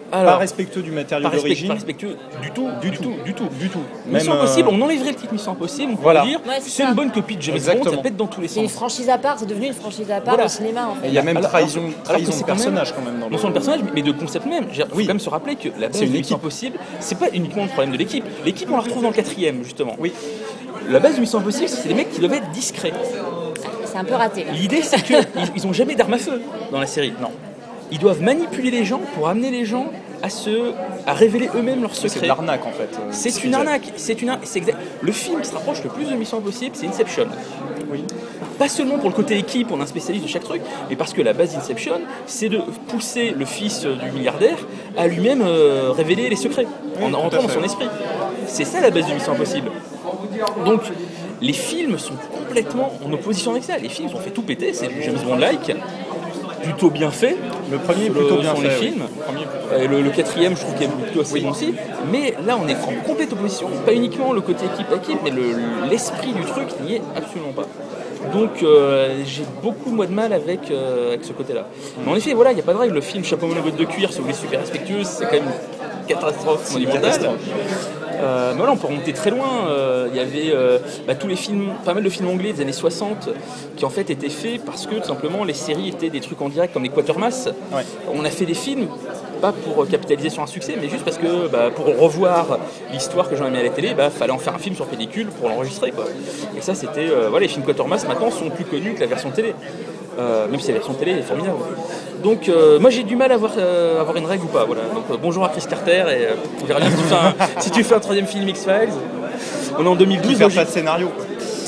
Pas 0.09 0.37
respectueux 0.37 0.81
du 0.81 0.91
matériau 0.91 1.29
d'origine. 1.29 1.67
pas 1.67 1.73
respectueux 1.75 2.17
du 2.41 2.51
tout, 2.51 2.67
du, 2.81 2.91
tout, 2.91 3.13
du 3.25 3.33
tout. 3.33 3.47
Du 3.59 3.69
tout. 3.69 3.79
Mission 4.07 4.31
Même, 4.33 4.39
euh, 4.39 4.43
Impossible, 4.43 4.69
on 4.71 4.81
enlèverait 4.81 5.09
le 5.11 5.15
titre 5.15 5.33
Mission 5.33 5.51
Impossible, 5.53 5.93
on 5.97 6.01
Voilà. 6.01 6.23
dire 6.25 6.39
Ouais, 6.47 6.55
c'est 6.61 6.83
une 6.83 6.93
bonne 6.93 7.11
copie 7.11 7.35
de 7.37 7.41
James 7.41 7.55
Bond, 7.55 7.61
ça 7.63 7.71
Exactement. 7.73 8.01
pète 8.01 8.15
dans 8.17 8.27
tous 8.27 8.41
les 8.41 8.47
C'est 8.47 8.59
une 8.61 8.67
sens. 8.67 8.75
franchise 8.77 9.09
à 9.09 9.17
part, 9.17 9.37
c'est 9.39 9.45
devenu 9.45 9.67
une 9.67 9.73
franchise 9.73 10.09
à 10.11 10.15
part 10.21 10.33
Voilà. 10.35 10.45
au 10.45 10.49
cinéma 10.49 10.87
en 10.87 10.95
fait. 10.95 11.07
il 11.07 11.13
y 11.13 11.17
a 11.17 11.21
même 11.23 11.37
Alors- 11.37 11.49
trahison, 11.49 11.79
alors 11.81 11.93
trahison 12.03 12.31
de 12.31 12.35
quand 12.35 12.47
même- 12.47 12.55
personnage 12.55 12.93
quand 12.95 13.01
même 13.01 13.19
dans 13.19 13.25
le. 13.27 13.31
Non 13.31 13.37
seulement 13.37 13.49
le 13.49 13.53
personnage, 13.53 13.79
mais 13.93 14.01
de 14.01 14.11
concept 14.11 14.45
même. 14.45 14.65
Il 14.73 14.81
faut 14.81 14.87
Oui. 14.95 15.03
quand 15.05 15.13
même 15.13 15.19
se 15.19 15.29
rappeler 15.29 15.55
que 15.55 15.69
la 15.79 15.87
base 15.87 15.97
C'est 15.97 16.05
une 16.05 16.11
de 16.13 16.17
Mission. 16.17 16.35
Impossible, 16.37 16.77
c'est 16.99 17.17
pas 17.19 17.27
uniquement 17.33 17.63
le 17.63 17.69
problème 17.69 17.91
de 17.91 17.97
l'équipe. 17.97 18.23
L'équipe, 18.45 18.67
on 18.71 18.75
la 18.75 18.81
retrouve 18.81 19.01
dans 19.03 19.09
le 19.09 19.15
quatrième, 19.15 19.63
justement. 19.63 19.95
Oui. 19.99 20.11
La 20.89 20.99
base 20.99 21.15
de 21.15 21.21
Mission 21.21 21.39
Impossible, 21.39 21.69
c'est 21.69 21.87
des 21.87 21.93
mecs 21.93 22.11
qui 22.11 22.19
doivent 22.19 22.33
être 22.33 22.49
discrets. 22.51 22.93
C'est 23.85 23.97
un 23.97 24.03
peu 24.03 24.15
raté. 24.15 24.43
là. 24.45 24.51
L'idée, 24.53 24.81
c'est 24.81 25.01
qu'ils 25.03 25.17
ils 25.55 25.67
ont 25.67 25.73
jamais 25.73 25.95
d'armes 25.95 26.13
à 26.13 26.17
feu 26.17 26.41
dans 26.71 26.79
la 26.79 26.85
série. 26.87 27.13
Non. 27.21 27.29
Ils 27.91 27.99
doivent 27.99 28.21
manipuler 28.21 28.71
les 28.71 28.85
gens 28.85 28.99
pour 29.15 29.27
amener 29.27 29.51
les 29.51 29.65
gens 29.65 29.87
à 30.21 30.29
se, 30.29 30.73
à 31.07 31.13
révéler 31.13 31.49
eux-mêmes 31.55 31.81
leurs 31.81 31.95
C'est 31.95 32.03
de 32.03 32.07
secrets. 32.09 32.27
l'arnaque 32.27 32.65
en 32.65 32.71
fait. 32.71 32.89
euh, 32.99 33.07
C'est 33.11 33.29
ce 33.29 33.45
une 33.45 33.53
arnaque. 33.55 33.93
C'est 33.95 34.21
une. 34.21 34.37
c'est 34.43 34.59
exact. 34.59 34.77
Le 35.01 35.11
film 35.11 35.41
qui 35.41 35.47
se 35.49 35.53
rapproche 35.53 35.83
le 35.83 35.89
plus 35.89 36.05
de 36.05 36.15
Mission 36.15 36.37
Impossible, 36.39 36.75
c'est 36.75 36.87
Inception. 36.87 37.25
Oui. 37.91 38.03
Pas 38.59 38.67
seulement 38.67 38.97
pour 38.99 39.09
le 39.09 39.15
côté 39.15 39.37
équipe, 39.37 39.69
on 39.71 39.79
est 39.79 39.83
un 39.83 39.87
spécialiste 39.87 40.25
de 40.25 40.29
chaque 40.29 40.43
truc, 40.43 40.61
mais 40.89 40.95
parce 40.97 41.13
que 41.13 41.21
la 41.21 41.31
base 41.33 41.53
d'Inception, 41.55 42.01
c'est 42.25 42.49
de 42.49 42.59
pousser 42.89 43.31
le 43.31 43.45
fils 43.45 43.85
euh, 43.85 43.95
du 43.95 44.11
milliardaire 44.11 44.57
à 44.97 45.07
lui-même 45.07 45.41
euh, 45.41 45.91
révéler 45.91 46.29
les 46.29 46.35
secrets, 46.35 46.67
en 47.01 47.05
rentrant 47.17 47.41
dans 47.41 47.49
son 47.49 47.63
esprit. 47.63 47.87
C'est 48.45 48.65
ça 48.65 48.81
la 48.81 48.91
base 48.91 49.07
de 49.07 49.13
Mission 49.13 49.31
Impossible. 49.31 49.71
Donc, 50.65 50.81
les 51.41 51.53
films 51.53 51.97
sont 51.97 52.13
complètement 52.37 52.91
en 53.05 53.11
opposition 53.13 53.51
avec 53.51 53.63
ça. 53.63 53.77
Les 53.77 53.87
films, 53.89 54.09
ont 54.13 54.19
fait 54.19 54.31
tout 54.31 54.41
péter, 54.41 54.73
c'est 54.73 54.87
du 54.89 55.01
James 55.01 55.17
Bond-like, 55.25 55.71
plutôt 56.61 56.89
bien 56.89 57.11
fait. 57.11 57.37
Le 57.71 57.77
premier 57.77 58.05
est 58.05 58.09
plutôt 58.09 58.37
bien 58.37 58.55
sont 58.55 58.61
fait. 58.61 58.67
les 58.69 58.75
films. 58.75 59.03
Le 59.71 60.09
quatrième, 60.09 60.55
je 60.55 60.61
trouve 60.61 60.73
qu'il 60.75 60.83
est 60.85 60.89
plutôt 60.89 61.21
assez 61.21 61.39
bon 61.41 61.51
aussi. 61.51 61.73
Mais 62.11 62.33
là, 62.45 62.57
on 62.63 62.67
est 62.67 62.75
en 62.75 63.03
complète 63.05 63.31
opposition. 63.33 63.67
Pas 63.85 63.93
uniquement 63.93 64.33
le 64.33 64.41
côté 64.41 64.65
équipe 64.65 64.91
à 64.91 64.95
équipe, 64.95 65.19
mais 65.23 65.29
le- 65.31 65.87
l'esprit 65.89 66.33
du 66.33 66.41
truc 66.43 66.67
n'y 66.83 66.95
est 66.95 67.01
absolument 67.15 67.51
pas. 67.55 67.65
Donc, 68.33 68.63
euh, 68.63 69.21
j'ai 69.25 69.43
beaucoup 69.63 69.91
moi 69.91 70.05
de 70.05 70.11
mal 70.13 70.33
avec, 70.33 70.69
euh, 70.71 71.09
avec 71.09 71.23
ce 71.23 71.31
côté-là. 71.31 71.67
Mais 72.05 72.11
en 72.11 72.15
effet, 72.15 72.33
voilà, 72.33 72.51
il 72.51 72.55
n'y 72.55 72.61
a 72.61 72.63
pas 72.63 72.73
de 72.73 72.77
règle. 72.77 72.93
Le 72.95 73.01
film 73.01 73.23
Chapeau 73.23 73.47
botte 73.47 73.75
de 73.77 73.85
cuir, 73.85 74.11
si 74.11 74.17
vous 74.17 74.23
voulez, 74.23 74.35
super 74.35 74.59
respectueux, 74.59 75.03
c'est 75.03 75.25
quand 75.25 75.31
même 75.33 75.43
une 75.45 76.07
catastrophe 76.15 76.73
monumentale. 76.73 77.29
Euh, 78.19 78.53
voilà, 78.57 78.71
on 78.73 78.77
peut 78.77 78.87
remonter 78.87 79.13
très 79.13 79.29
loin. 79.29 79.67
Euh, 79.69 80.07
Il 80.11 80.17
y 80.17 80.19
avait 80.19 80.51
euh, 80.53 80.79
bah, 81.07 81.15
tous 81.15 81.27
les 81.27 81.35
films, 81.35 81.69
pas 81.85 81.93
mal 81.93 82.03
de 82.03 82.09
films 82.09 82.29
anglais 82.29 82.53
des 82.53 82.61
années 82.61 82.71
60 82.73 83.29
qui 83.75 83.85
en 83.85 83.89
fait 83.89 84.09
étaient 84.09 84.29
faits 84.29 84.63
parce 84.65 84.85
que 84.85 84.95
tout 84.95 85.07
simplement 85.07 85.43
les 85.43 85.53
séries 85.53 85.89
étaient 85.89 86.09
des 86.09 86.19
trucs 86.19 86.41
en 86.41 86.49
direct 86.49 86.73
comme 86.73 86.83
les 86.83 86.89
Quatermass. 86.89 87.49
Ouais. 87.71 87.83
On 88.13 88.25
a 88.25 88.29
fait 88.29 88.45
des 88.45 88.53
films, 88.53 88.87
pas 89.41 89.53
pour 89.53 89.87
capitaliser 89.87 90.29
sur 90.29 90.43
un 90.43 90.47
succès, 90.47 90.75
mais 90.81 90.89
juste 90.89 91.05
parce 91.05 91.17
que 91.17 91.47
bah, 91.47 91.69
pour 91.73 91.85
revoir 91.97 92.59
l'histoire 92.91 93.29
que 93.29 93.35
j'en 93.35 93.45
ai 93.47 93.51
mis 93.51 93.57
à 93.59 93.63
la 93.63 93.69
télé, 93.69 93.93
bah 93.93 94.09
fallait 94.09 94.33
en 94.33 94.37
faire 94.37 94.55
un 94.55 94.59
film 94.59 94.75
sur 94.75 94.85
pellicule 94.87 95.27
pour 95.27 95.49
l'enregistrer. 95.49 95.93
Et 96.57 96.61
ça, 96.61 96.75
c'était. 96.75 97.09
euh, 97.09 97.29
voilà, 97.29 97.45
les 97.45 97.51
films 97.51 97.65
Quatermass 97.65 98.07
maintenant 98.07 98.31
sont 98.31 98.49
plus 98.49 98.65
connus 98.65 98.93
que 98.95 98.99
la 98.99 99.05
version 99.07 99.31
télé. 99.31 99.53
Euh, 100.19 100.47
même 100.49 100.59
si 100.59 100.67
la 100.67 100.73
version 100.73 100.93
télé 100.93 101.11
est 101.13 101.21
formidable. 101.21 101.55
Donc, 102.23 102.49
euh, 102.49 102.77
moi 102.79 102.89
j'ai 102.89 103.03
du 103.03 103.15
mal 103.15 103.31
à 103.31 103.35
avoir, 103.35 103.51
euh, 103.57 104.01
avoir 104.01 104.17
une 104.17 104.25
règle 104.25 104.43
ou 104.43 104.47
pas. 104.47 104.65
Voilà. 104.65 104.81
Donc, 104.93 105.05
euh, 105.09 105.15
bonjour 105.21 105.45
à 105.45 105.49
Chris 105.49 105.63
Carter 105.69 106.03
et 106.09 106.25
euh, 106.25 106.33
on 106.61 106.65
verra 106.65 106.81
bien 106.81 106.89
si 106.89 106.97
tu, 106.97 107.03
fais 107.03 107.15
un, 107.15 107.33
si 107.61 107.71
tu 107.71 107.83
fais 107.85 107.95
un 107.95 107.99
troisième 108.01 108.25
film 108.27 108.49
X-Files. 108.49 108.89
On 109.77 109.85
est 109.85 109.87
en 109.87 109.93
Qui 109.93 109.99
2012. 109.99 110.37
perd 110.39 110.51
logi- 110.51 110.55
pas 110.57 110.65
de 110.65 110.69
scénario. 110.69 111.07
quoi. 111.15 111.25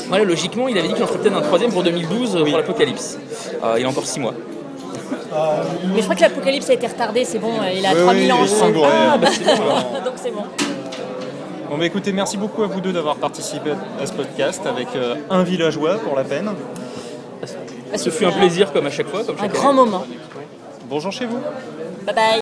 voilà, 0.08 0.24
logiquement, 0.24 0.68
il 0.68 0.76
avait 0.76 0.88
dit 0.88 0.94
qu'il 0.94 1.02
en 1.02 1.06
ferait 1.06 1.20
peut-être 1.20 1.36
un 1.38 1.40
troisième 1.40 1.70
pour 1.72 1.82
2012 1.82 2.36
euh, 2.36 2.44
pour 2.44 2.58
l'Apocalypse. 2.58 3.18
Euh, 3.64 3.76
il 3.78 3.86
a 3.86 3.88
encore 3.88 4.04
6 4.06 4.20
mois. 4.20 4.34
Mais 5.94 5.98
je 5.98 6.02
crois 6.02 6.14
que 6.14 6.20
l'apocalypse 6.20 6.68
a 6.68 6.74
été 6.74 6.86
retardé, 6.86 7.24
c'est 7.24 7.38
bon, 7.38 7.52
il 7.74 7.86
a 7.86 7.92
Oui, 7.94 8.00
3000 8.02 8.22
oui, 8.24 8.32
ans. 8.32 8.36
il. 8.44 8.82
Ah, 8.84 9.16
bah 9.16 9.28
bon. 9.56 10.00
Donc 10.04 10.14
c'est 10.16 10.30
bon. 10.30 10.42
Bon 11.70 11.78
bah 11.78 11.86
écoutez, 11.86 12.12
merci 12.12 12.36
beaucoup 12.36 12.62
à 12.62 12.66
vous 12.66 12.82
deux 12.82 12.92
d'avoir 12.92 13.16
participé 13.16 13.70
à 13.98 14.04
ce 14.04 14.12
podcast 14.12 14.60
avec 14.66 14.88
euh, 14.94 15.14
un 15.30 15.42
villageois 15.42 15.94
pour 16.04 16.14
la 16.16 16.24
peine. 16.24 16.50
Ce 17.96 18.10
fut 18.10 18.24
un 18.24 18.32
plaisir 18.32 18.72
comme 18.72 18.86
à 18.86 18.90
chaque 18.90 19.08
fois. 19.08 19.24
Comme 19.24 19.36
Un 19.40 19.48
grand 19.48 19.72
moment. 19.72 20.04
Bonjour 20.88 21.12
chez 21.12 21.26
vous. 21.26 21.38
Bye 22.06 22.14
bye. 22.14 22.24